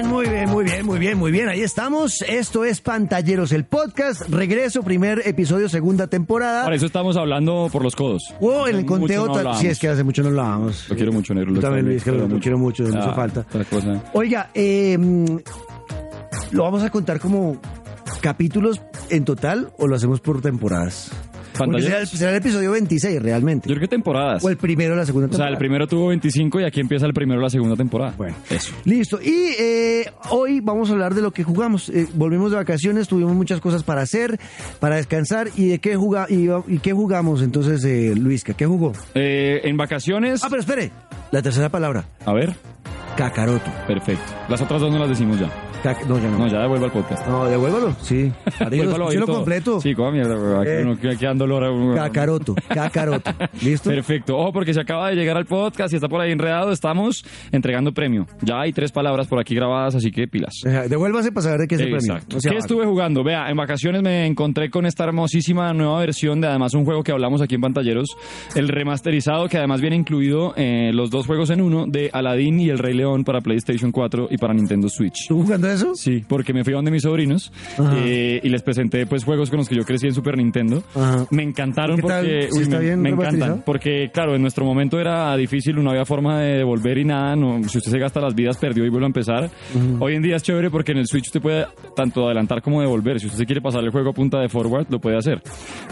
[0.00, 1.48] Bien, Muy bien, muy bien, muy bien, muy bien.
[1.50, 2.22] Ahí estamos.
[2.22, 4.22] Esto es Pantalleros, el podcast.
[4.30, 6.64] Regreso, primer episodio, segunda temporada.
[6.64, 8.22] Para eso estamos hablando por los codos.
[8.40, 9.26] Oh, en el conteo.
[9.26, 10.88] no sí, es que hace mucho no hablábamos.
[10.88, 11.52] Lo quiero mucho, negro.
[11.54, 13.40] Yo también, Luis, que lo, lo quiero mucho, no Ah, falta.
[13.40, 14.02] otra cosa.
[14.14, 14.96] Oiga, eh,
[16.52, 17.60] ¿lo vamos a contar como
[18.22, 18.80] capítulos
[19.10, 21.10] en total o lo hacemos por temporadas?
[21.64, 22.10] Porque será, el, ¿Pantalleros?
[22.18, 23.68] será el episodio 26 realmente.
[23.68, 24.44] Yo creo que temporadas.
[24.44, 25.52] O el primero de la segunda O sea, temporada.
[25.52, 28.14] el primero tuvo 25 y aquí empieza el primero de la segunda temporada.
[28.16, 28.36] Bueno.
[28.50, 28.72] eso.
[28.84, 29.20] Listo.
[29.22, 31.88] Y eh, hoy vamos a hablar de lo que jugamos.
[31.90, 34.38] Eh, volvimos de vacaciones, tuvimos muchas cosas para hacer,
[34.78, 35.48] para descansar.
[35.56, 38.54] ¿Y de qué, juga y, y qué jugamos entonces, eh, Luisca?
[38.54, 38.92] ¿Qué jugó?
[39.14, 40.42] Eh, en vacaciones.
[40.44, 40.90] Ah, pero espere.
[41.30, 42.04] La tercera palabra.
[42.24, 42.54] A ver,
[43.16, 43.70] Cacaroto.
[43.86, 44.22] perfecto.
[44.48, 45.48] Las otras dos no las decimos ya.
[46.08, 46.38] No, ya no.
[46.38, 47.26] No, ya devuelvo al podcast.
[47.26, 47.94] No, devuélvalo.
[48.02, 48.30] Sí.
[48.60, 49.80] Ahí lo completo.
[49.80, 50.60] Sí, como mierda.
[50.60, 50.82] Aquí, Eh.
[50.84, 52.54] uno- aquí anda olor a- Cacaroto.
[52.68, 53.30] Cacaroto.
[53.62, 53.90] ¿Listo?
[53.90, 54.36] Perfecto.
[54.36, 56.70] Ojo, porque se acaba de llegar al podcast y está por ahí enredado.
[56.72, 58.26] Estamos entregando premio.
[58.42, 60.52] Ya hay tres palabras por aquí grabadas, así que pilas.
[60.66, 62.18] Ajá, Devuélvase para saber de qué es el premio.
[62.38, 63.24] Sea ¿Qué estuve jugando?
[63.24, 67.12] Vea, en vacaciones me encontré con esta hermosísima nueva versión de además un juego que
[67.12, 68.08] hablamos aquí en Pantalleros,
[68.54, 72.68] el remasterizado que además viene incluido eh, los dos juegos en uno de Aladdin y
[72.68, 75.26] El Rey León para PlayStation 4 y para Nintendo Switch.
[75.28, 75.94] ¿Tú jugando eso?
[75.94, 77.94] Sí, porque me fui a donde mis sobrinos Ajá.
[77.98, 80.82] eh, y les presenté pues juegos con los que yo crecí en Super Nintendo.
[80.94, 81.26] Ajá.
[81.30, 83.62] Me encantaron porque ¿Sí uy, está me, bien me encantan.
[83.64, 87.36] Porque claro, en nuestro momento era difícil, no había forma de devolver y nada.
[87.36, 89.50] No, si usted se gasta las vidas, perdió y vuelve a empezar.
[89.98, 91.66] Hoy en día es chévere porque en el Switch usted puede
[91.96, 93.20] tanto adelantar como devolver.
[93.20, 95.42] Si usted se quiere pasar el juego a punta de forward, lo puede hacer.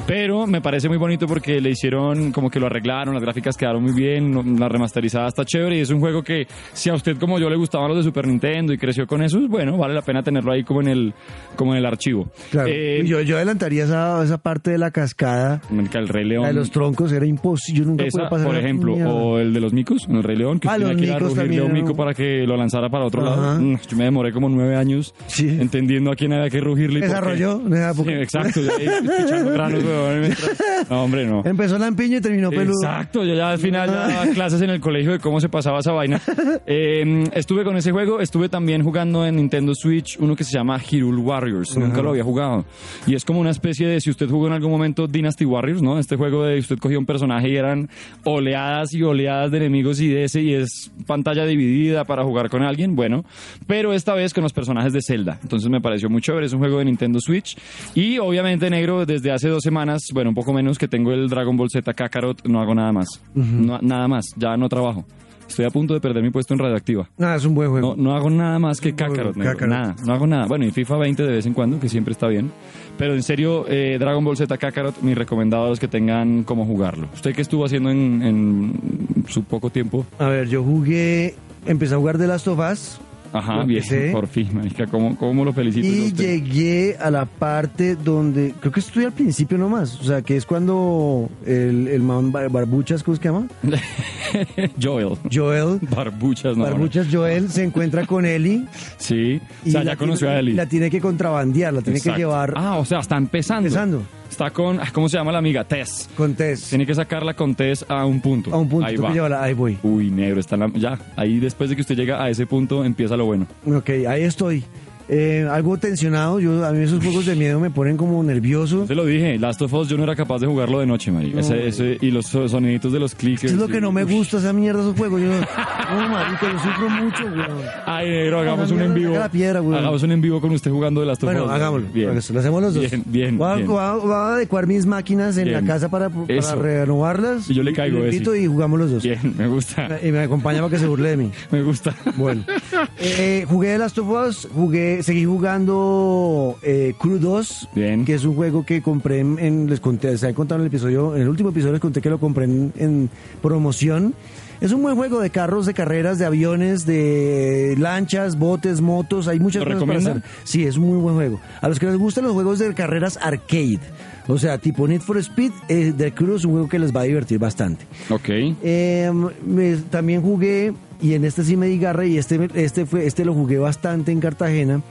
[0.06, 3.82] Pero me parece muy bonito porque le hicieron como que lo arreglaron, las gráficas quedaron
[3.82, 7.38] muy bien, la remasterizada está chévere y es un juego que si a usted como
[7.38, 10.22] yo le gustaban los de Super Nintendo y creció con esos, bueno, vale la pena
[10.22, 11.14] tenerlo ahí como en el
[11.56, 12.28] como en el archivo.
[12.50, 12.68] Claro.
[12.70, 15.60] Eh, yo, yo adelantaría esa, esa parte de la cascada.
[15.70, 16.42] el Rey León.
[16.42, 17.80] La de los troncos era imposible.
[17.80, 20.60] Yo nunca pude Esa, pasar por ejemplo, o el de los micos, el Rey León,
[20.60, 23.04] que Ah, tenía que ir a rugirle a un mico para que lo lanzara para
[23.04, 23.36] otro Ajá.
[23.36, 23.60] lado.
[23.60, 25.48] Mm, Yo me demoré como nueve años Sí.
[25.60, 27.00] entendiendo a quién había que rugirle.
[27.00, 28.10] Desarrolló en esa época.
[28.10, 28.60] Sí, exacto.
[28.78, 28.86] ahí
[29.18, 29.84] escuchando granos,
[30.20, 31.42] mientras- No, hombre, no.
[31.44, 32.74] Empezó lampiño y terminó peludo.
[32.82, 35.80] Exacto, yo ya al final ya daba clases en el colegio de cómo se pasaba
[35.80, 36.20] esa vaina.
[36.66, 40.78] Eh, estuve con ese juego, estuve también jugando en Nintendo Switch uno que se llama
[40.78, 42.64] Hyrule Warriors, nunca lo había jugado.
[43.06, 45.98] Y es como una especie de, si usted jugó en algún momento Dynasty Warriors, ¿no?
[45.98, 47.88] Este juego de usted cogía un personaje y eran
[48.24, 52.62] oleadas y oleadas de enemigos y de ese, y es pantalla dividida para jugar con
[52.62, 53.24] alguien, bueno,
[53.66, 55.38] pero esta vez con los personajes de Zelda.
[55.42, 57.56] Entonces me pareció muy chévere, es un juego de Nintendo Switch.
[57.94, 61.56] Y obviamente, negro, desde hace dos semanas, bueno, un poco menos que tengo el Dragon
[61.56, 63.08] Ball Z Kakarot, no hago nada más.
[63.34, 65.04] No- nada más, ya no trabajo.
[65.48, 67.08] Estoy a punto de perder mi puesto en radioactiva.
[67.16, 67.94] Nada, es un buen juego.
[67.96, 69.68] No, no hago nada más que Kakarot, negro, Kakarot.
[69.74, 70.46] nada, no hago nada.
[70.46, 72.52] Bueno, y FIFA 20 de vez en cuando, que siempre está bien.
[72.96, 76.64] Pero en serio, eh, Dragon Ball Z Kakarot, mi recomendado a los que tengan cómo
[76.66, 77.08] jugarlo.
[77.14, 80.04] ¿Usted qué estuvo haciendo en, en su poco tiempo?
[80.18, 81.34] A ver, yo jugué,
[81.66, 83.00] empecé a jugar The Last of Us
[83.32, 85.86] Ajá, bien, por fin, marica, ¿cómo, cómo lo felicito?
[85.86, 90.36] y llegué a la parte donde, creo que estoy al principio nomás, o sea, que
[90.36, 93.46] es cuando el, el man Bar- Barbuchas, ¿cómo se llama?
[94.82, 95.16] Joel.
[95.32, 95.78] Joel.
[95.94, 96.64] Barbuchas, no.
[96.64, 98.64] Barbuchas Joel se encuentra con Ellie.
[98.98, 100.52] Sí, o sea, ya conoció tiene- a Eli.
[100.54, 102.16] La tiene que contrabandear, la tiene Exacto.
[102.16, 103.68] que llevar Ah, o sea, está empezando.
[103.68, 104.02] empezando
[104.38, 105.64] Está con, ah, ¿cómo se llama la amiga?
[105.64, 106.08] Tess.
[106.16, 106.68] con Tess.
[106.68, 108.54] Tiene que sacarla con Tess a un punto.
[108.54, 109.12] A un punto, Ahí va.
[109.12, 109.76] que ahí voy.
[109.82, 110.96] Uy, negro, está en la- ya.
[111.16, 113.48] Ahí después de que usted llega a ese punto, empieza lo bueno.
[113.66, 114.62] Ok, ahí estoy.
[115.10, 118.86] Eh, algo tensionado, yo a mí esos juegos de miedo me ponen como nervioso.
[118.86, 121.40] Se lo dije, Last of Us yo no era capaz de jugarlo de noche, marica.
[121.40, 123.44] Ese- ese- y los so- soniditos de los clickers.
[123.44, 125.20] Eso es lo y- que no me gusta esa mierda esos juegos.
[125.22, 127.62] Yo, no, marica, yo sufro mucho, weón.
[127.86, 129.14] Ay, negro, hagamos un en vivo.
[129.18, 131.50] la piedra, hagamos un en vivo con usted jugando de Last of Bueno, Us.
[131.52, 131.88] hagámoslo.
[131.92, 132.16] Bien.
[132.16, 132.90] Eso, Lo hacemos los dos.
[132.90, 133.66] Bien, bien, Voy a, bien.
[133.66, 135.64] voy a- voy a adecuar mis máquinas en Bien.
[135.64, 136.54] la casa para, para Eso.
[136.60, 137.48] renovarlas.
[137.48, 139.02] Y yo le caigo, invito y jugamos los dos.
[139.02, 139.88] Bien, me gusta.
[140.02, 141.30] Y me acompaña para que se burle de mí.
[141.50, 141.94] Me gusta.
[142.16, 142.44] Bueno,
[142.98, 148.04] eh, jugué The Last of Us, jugué, seguí jugando eh, Crew 2, Bien.
[148.04, 151.14] que es un juego que compré en, en- les conté, había contado en el episodio,
[151.16, 153.10] en el último episodio les conté que lo compré en, en
[153.42, 154.14] promoción.
[154.60, 159.38] Es un buen juego de carros, de carreras, de aviones, de lanchas, botes, motos, hay
[159.38, 160.26] muchas ¿Lo cosas para recomienda?
[160.28, 160.40] hacer.
[160.44, 161.40] Sí, es un muy buen juego.
[161.60, 163.78] A los que les gustan los juegos de carreras arcade,
[164.26, 167.02] o sea, tipo Need for Speed, eh, The Crew es un juego que les va
[167.02, 167.84] a divertir bastante.
[168.10, 168.28] Ok.
[168.30, 169.12] Eh,
[169.46, 173.24] me- también jugué, y en este sí me di garra, y este, este, fue, este
[173.24, 174.82] lo jugué bastante en Cartagena,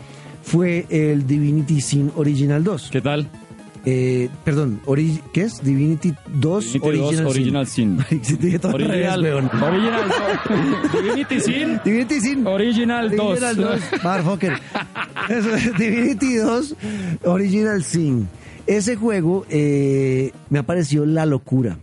[0.43, 2.89] fue el Divinity Sin Original 2.
[2.91, 3.27] ¿Qué tal?
[3.89, 5.63] Eh, perdón, ori- ¿qué es?
[5.63, 7.97] Divinity 2 Divinity 2 Original Sin.
[8.21, 10.01] Sí, te dije todo al revés, Original, original,
[10.93, 12.47] Divinity Sin, Divinity Sin.
[12.47, 13.19] Original 2.
[13.19, 13.81] Original 2.
[14.03, 14.53] Motherfucker.
[15.29, 16.75] Eso es Divinity 2
[17.23, 18.27] Original Sin.
[18.65, 21.77] Ese juego eh, me ha parecido la locura.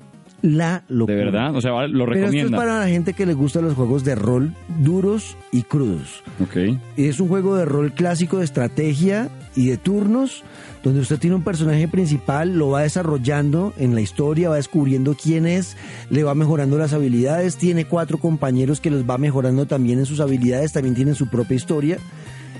[0.44, 1.16] La locura.
[1.16, 2.58] De verdad, o sea, lo Pero esto es recomienda.
[2.58, 6.22] para la gente que le gustan los juegos de rol duros y crudos.
[6.38, 6.78] Ok.
[6.98, 10.42] Es un juego de rol clásico de estrategia y de turnos,
[10.82, 15.46] donde usted tiene un personaje principal, lo va desarrollando en la historia, va descubriendo quién
[15.46, 15.78] es,
[16.10, 20.20] le va mejorando las habilidades, tiene cuatro compañeros que los va mejorando también en sus
[20.20, 21.96] habilidades, también tienen su propia historia.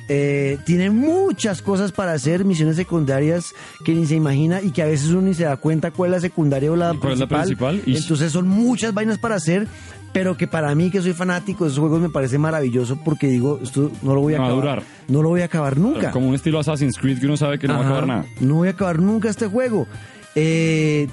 [0.08, 4.86] Eh, tiene muchas cosas para hacer, misiones secundarias que ni se imagina y que a
[4.86, 7.18] veces uno ni se da cuenta cuál es la secundaria o la ¿Y cuál es
[7.20, 7.76] la principal.
[7.80, 8.02] principal?
[8.02, 9.66] Entonces son muchas vainas para hacer,
[10.12, 13.58] pero que para mí que soy fanático de esos juegos me parece maravilloso porque digo,
[13.62, 14.62] esto no lo voy a No acabar.
[14.62, 14.82] durar.
[15.08, 16.10] No lo voy a acabar nunca.
[16.10, 18.26] Como un estilo Assassin's Creed que uno sabe que no va a acabar nada.
[18.40, 19.86] No voy a acabar nunca este juego.
[20.34, 21.08] Eh,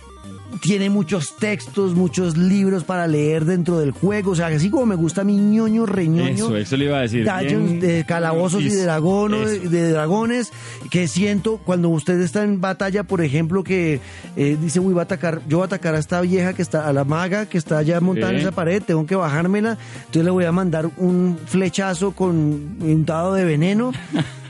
[0.62, 4.32] tiene muchos textos, muchos libros para leer dentro del juego.
[4.32, 6.46] O sea, así como me gusta mi ñoño, reñoño.
[6.46, 7.26] Eso, eso le iba a decir.
[7.26, 10.52] Dungeons Bien- de calabozos y de, dragones, de dragones
[10.90, 14.00] que siento cuando usted está en batalla, por ejemplo, que
[14.36, 16.88] eh, dice, uy, va a atacar, yo voy a atacar a esta vieja que está,
[16.88, 20.32] a la maga que está allá montada en esa pared, tengo que bajármela, entonces le
[20.32, 23.92] voy a mandar un flechazo con un dado de veneno.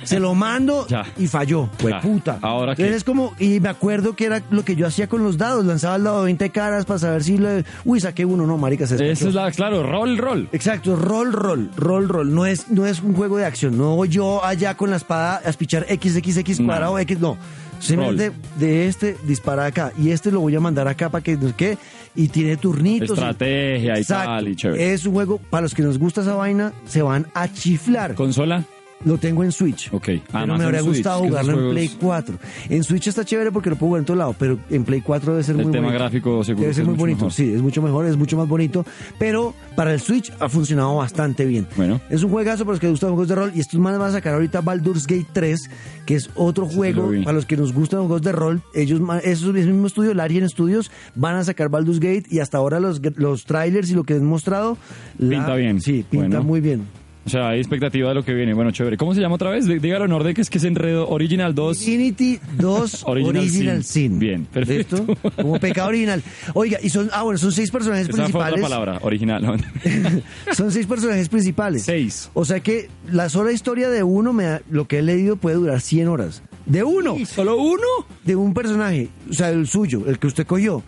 [0.03, 1.05] Se lo mando Ya.
[1.17, 1.69] y falló.
[1.77, 2.39] Fue puta.
[2.41, 2.97] Ahora Entonces qué?
[2.97, 5.95] es como, y me acuerdo que era lo que yo hacía con los dados, lanzaba
[5.95, 8.95] el dado de 20 caras para saber si le, uy, saqué uno, no, marica, se
[9.11, 10.49] Esa es la, claro, rol, rol.
[10.51, 12.33] Exacto, rol, rol, rol, rol.
[12.33, 13.77] No es, no es un juego de acción.
[13.77, 16.65] No voy yo allá con la espada a espichar XXX No.
[16.67, 17.37] cuadrado X, no.
[17.79, 21.55] Simplemente de este dispara acá y este lo voy a mandar acá para que no
[21.57, 21.79] qué
[22.15, 23.09] y tiene turnitos.
[23.11, 24.29] Estrategia y Exacto.
[24.31, 24.93] tal, y chévere.
[24.93, 28.13] Es un juego para los que nos gusta esa vaina, se van a chiflar.
[28.13, 28.63] ¿Consola?
[29.05, 29.89] Lo tengo en Switch.
[29.93, 30.05] Ok.
[30.05, 32.35] Pero Además me habría gustado jugarlo en Play 4.
[32.69, 35.31] En Switch está chévere porque lo puedo jugar en todo lado, pero en Play 4
[35.33, 36.03] debe ser El muy tema bonito.
[36.03, 37.31] gráfico seguro Debe ser muy bonito, mejor.
[37.33, 38.85] sí, es mucho mejor, es mucho más bonito.
[39.19, 41.67] Pero para el Switch ha funcionado bastante bien.
[41.75, 41.99] Bueno.
[42.09, 43.51] Es un juegazo para los que les gustan los juegos de rol.
[43.55, 45.59] Y estos más van a sacar ahorita Baldur's Gate 3,
[46.05, 48.61] que es otro Sí, juego para los que nos gustan los juegos de rol.
[48.73, 52.79] Ellos, esos ese mismo estudio, Larian Studios, van a sacar Baldur's Gate y hasta ahora
[52.79, 54.77] los, los trailers y lo que han mostrado.
[55.17, 55.81] la- Pinta bien.
[55.81, 56.43] Sí, pinta Bueno.
[56.43, 56.83] muy bien.
[57.23, 58.53] O sea, hay expectativa de lo que viene.
[58.55, 58.97] Bueno, chévere.
[58.97, 59.67] ¿Cómo se llama otra vez?
[59.67, 61.07] Dí- Dígalo orden, que es que es enredo.
[61.07, 61.77] Original 2.
[61.79, 64.11] Infinity 2 Original Original, Sin.
[64.11, 64.19] Sin.
[64.19, 65.05] Bien, perfecto.
[65.07, 65.31] ¿Listo?
[65.35, 66.23] Como pecado original.
[66.55, 68.61] Oiga, y son, ah, bueno, son seis personajes Esa fue otra principales.
[68.63, 69.63] palabra, original.
[70.55, 71.83] son seis personajes principales.
[71.83, 72.29] Seis.
[72.33, 75.57] O sea que la sola historia de uno, me da- lo que he leído, puede
[75.57, 76.41] durar 100 horas.
[76.65, 77.17] De uno.
[77.25, 77.85] ¿Solo uno?
[78.25, 79.09] De un personaje.
[79.29, 80.81] O sea, el suyo, el que usted cogió.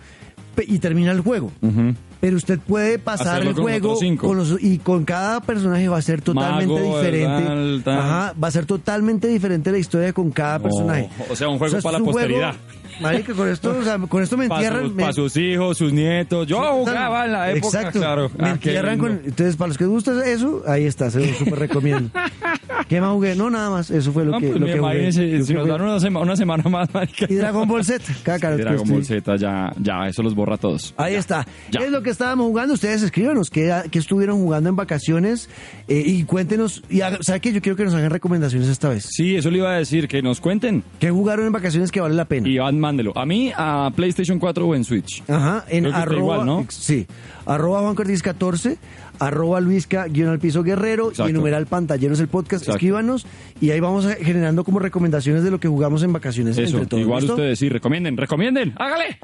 [0.68, 1.52] Y termina el juego.
[1.62, 1.94] Ujú.
[2.24, 6.02] Pero usted puede pasar Hacerlo el juego con los- y con cada personaje va a
[6.02, 7.44] ser totalmente Mago, diferente.
[7.44, 8.00] tal, tal.
[8.00, 11.10] Ajá, va a ser totalmente diferente la historia con cada personaje.
[11.30, 12.56] o sea, un juego para la juego- posteridad.
[13.02, 14.88] Marica, con esto, o sea, con esto me Para entierran.
[14.88, 16.48] sus, me- pa' sus hijos, sus nietos.
[16.48, 18.00] Yo jugaba en la época, Exacto.
[18.00, 18.32] claro.
[18.38, 19.12] Me Ah, entierran con.
[19.26, 22.10] Entonces, para los que les gusta eso, ahí está, se lo súper recomiendo.
[22.90, 23.36] ¿Qué más jugué?
[23.36, 23.90] No, nada más.
[23.92, 25.06] Eso fue lo No, que, pues, lo que jugué.
[25.06, 27.26] Lo si que nos dan una semana, una semana más, marica.
[27.30, 28.04] Y Dragon Ball Z.
[28.24, 30.94] Que Dragon estoy- Ball Z, ya, ya, eso los borra a todos.
[30.98, 31.46] Ahí está.
[31.72, 31.80] Ya.
[31.80, 32.74] ¿Qué es lo que estábamos jugando?
[32.74, 35.50] Ustedes escríbanos qué, qué estuvieron jugando en vacaciones
[35.88, 36.84] eh, y cuéntenos.
[36.90, 37.54] Y haga- ¿sabe qué?
[37.54, 39.06] Yo quiero que nos hagan recomendaciones esta vez.
[39.10, 40.84] Sí, eso le iba a decir, que nos cuenten.
[41.00, 42.48] ¿Qué jugaron en vacaciones que vale la pena?
[42.48, 43.18] Y van, mándelo.
[43.18, 45.24] A mí, a PlayStation 4 o en Switch.
[45.28, 46.66] Ajá, en arroba, igual, ¿no?
[46.70, 47.08] sí,
[47.46, 48.78] arroba Juan Cortés 14,
[49.20, 51.30] arroba Luisca guion al piso guerrero Exacto.
[51.30, 52.78] y numeral pantalleros el podcast, Exacto.
[52.78, 53.26] escríbanos
[53.62, 57.02] y ahí vamos generando como recomendaciones de lo que jugamos en vacaciones Eso, entre todos.
[57.02, 57.34] igual ¿listo?
[57.36, 59.18] ustedes, sí, recomienden, recomienden, hágale.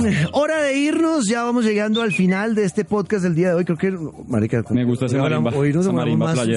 [0.32, 3.64] hora de irnos, ya vamos llegando al final de este podcast del día de hoy,
[3.64, 3.92] creo que,
[4.28, 5.52] marica, Me gusta ese marimba.
[5.54, 6.48] Hoy nos marimba más.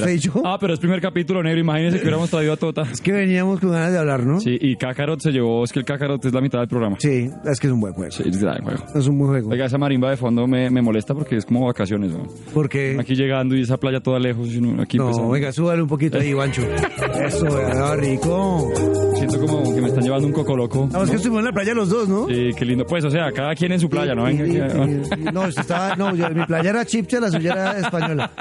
[0.44, 2.84] Ah, pero es primer capítulo negro, imagínense que hubiéramos traído a Tota.
[2.84, 4.40] Es que veníamos con ganas de hablar, ¿no?
[4.40, 6.98] Sí, y Kakarot se llevó, es que el Kakarot es la mitad del programa.
[7.00, 8.12] Sí, es que es un buen juego.
[8.12, 8.84] Sí, es gran juego.
[8.96, 9.50] Es un buen juego.
[9.50, 12.28] Oiga, esa marimba de fondo me, me molesta porque es como vacaciones, ¿no?
[12.54, 12.98] Porque...
[13.00, 15.30] Aquí llegando y esa playa toda lejos aquí No, empezando.
[15.30, 16.62] venga, súbale un poquito ahí, Guancho.
[17.26, 18.72] Eso, vea, rico.
[19.16, 20.88] Siento como que me están llevando un coco loco.
[20.92, 22.28] Vamos que estuvimos en la playa los dos, ¿no?
[22.28, 22.86] Sí, qué lindo.
[22.86, 24.24] Pues, o sea, cada quien en su playa, ¿no?
[24.24, 28.32] Venga, aquí- No, yo estaba, no, yo- mi playa era chipcha, la suya era española.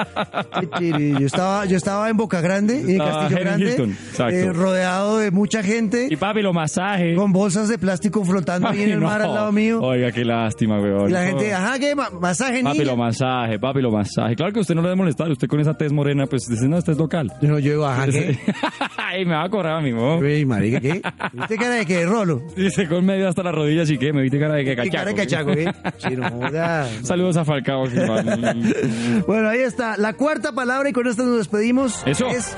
[0.81, 3.95] Yo estaba, yo estaba en Boca Grande, en Estaba Castillo en Grande,
[4.31, 7.15] eh, rodeado de mucha gente, Y papi, lo masaje.
[7.15, 9.29] con bolsas de plástico flotando ahí en el mar no.
[9.29, 9.81] al lado mío.
[9.83, 11.11] Oiga, qué lástima, weón.
[11.11, 11.95] Y la gente, ajá, ¿qué?
[11.95, 12.91] Ma- ¿Masaje, Papi, niña?
[12.93, 14.37] lo masaje, papi, lo masaje.
[14.37, 15.31] Claro que usted no le debe molestar.
[15.31, 17.33] Usted con esa tez morena, pues dice, no, este es local.
[17.43, 18.39] Yo, yo digo, ajá, ¿qué?
[18.97, 20.19] Ay, me va a cobrar a mi mo.
[20.19, 21.03] Uy, marica, ¿qué?
[21.33, 22.43] ¿Viste cara de qué, Rolo?
[22.57, 25.17] Dice con medio hasta las rodillas y qué, me viste cara de que ¿Qué cachaco,
[25.17, 25.53] cachaco.
[25.53, 25.73] qué?
[25.99, 26.89] Sí, no joda.
[27.03, 27.85] Saludos a Falcao.
[29.27, 29.97] Bueno, ahí está.
[29.97, 32.27] La cuarta palabra y con esta nos despedimos Eso.
[32.29, 32.57] es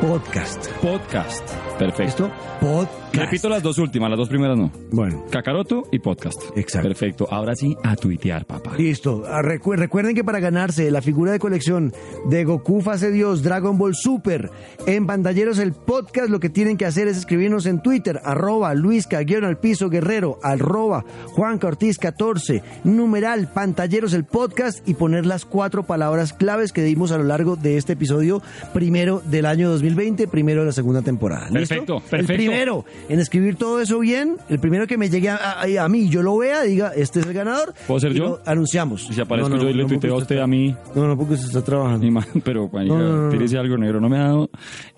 [0.00, 0.68] podcast.
[0.82, 1.42] Podcast.
[1.78, 2.24] Perfecto.
[2.24, 2.30] ¿Listo?
[2.60, 3.14] Podcast.
[3.14, 4.70] Repito las dos últimas, las dos primeras no.
[4.90, 5.24] Bueno.
[5.30, 6.38] Cacaroto y podcast.
[6.56, 6.88] Exacto.
[6.88, 7.28] Perfecto.
[7.30, 8.72] Ahora sí, a tuitear, papá.
[8.76, 9.22] Listo.
[9.26, 11.92] Ah, recu- recuerden que para ganarse la figura de colección
[12.28, 14.50] de Goku Fase Dios Dragon Ball Super
[14.86, 19.20] en Pantalleros el podcast, lo que tienen que hacer es escribirnos en Twitter, arroba Luisca,
[19.20, 21.04] guion al piso guerrero, arroba
[21.34, 27.12] Juanca Ortiz 14, numeral Pantalleros el podcast y poner las cuatro palabras claves que dimos
[27.12, 28.42] a lo largo de este episodio
[28.74, 31.48] primero del año 2020, primero de la segunda temporada.
[31.50, 31.65] ¿Listo?
[31.68, 32.34] Perfecto, El perfecto.
[32.34, 36.08] primero en escribir todo eso bien, el primero que me llegue a, a- a mí,
[36.08, 37.74] yo lo vea, diga, este es el ganador.
[37.86, 38.24] ¿Puedo ser y yo?
[38.24, 39.08] lo anunciamos.
[39.10, 40.74] Y si aparezco No, no, yo y le no, tuiteo a usted a mí.
[40.94, 42.06] No, no, porque usted está trabajando.
[42.44, 43.30] Pero marica, No, no, no, no.
[43.30, 44.00] tírese algo negro.
[44.00, 44.50] No me ha dado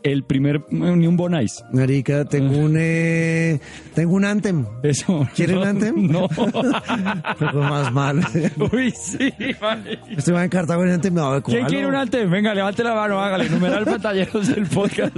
[0.02, 1.64] el primer eh, ni un bonais.
[1.72, 3.60] Marica, tengo un eh,
[3.94, 4.64] tengo un anthem.
[4.82, 5.26] Eso.
[5.34, 5.94] ¿Quiere no, un anthem?
[6.10, 6.28] No.
[7.38, 8.20] Poco más mal.
[8.72, 10.02] Uy, sí, marica.
[10.16, 12.30] Este va en Cartago en anthem, no, ¿Quién quiere un anthem?
[12.30, 13.48] Venga, levante la mano, hágale.
[13.48, 15.16] Numeral pantalleros del podcast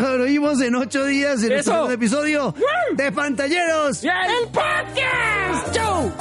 [0.00, 1.86] nos oímos en ocho días en Eso.
[1.86, 2.54] el episodio
[2.94, 4.02] de Pantalleros.
[4.04, 5.72] ¡El podcast!
[5.72, 6.12] ¡Chau!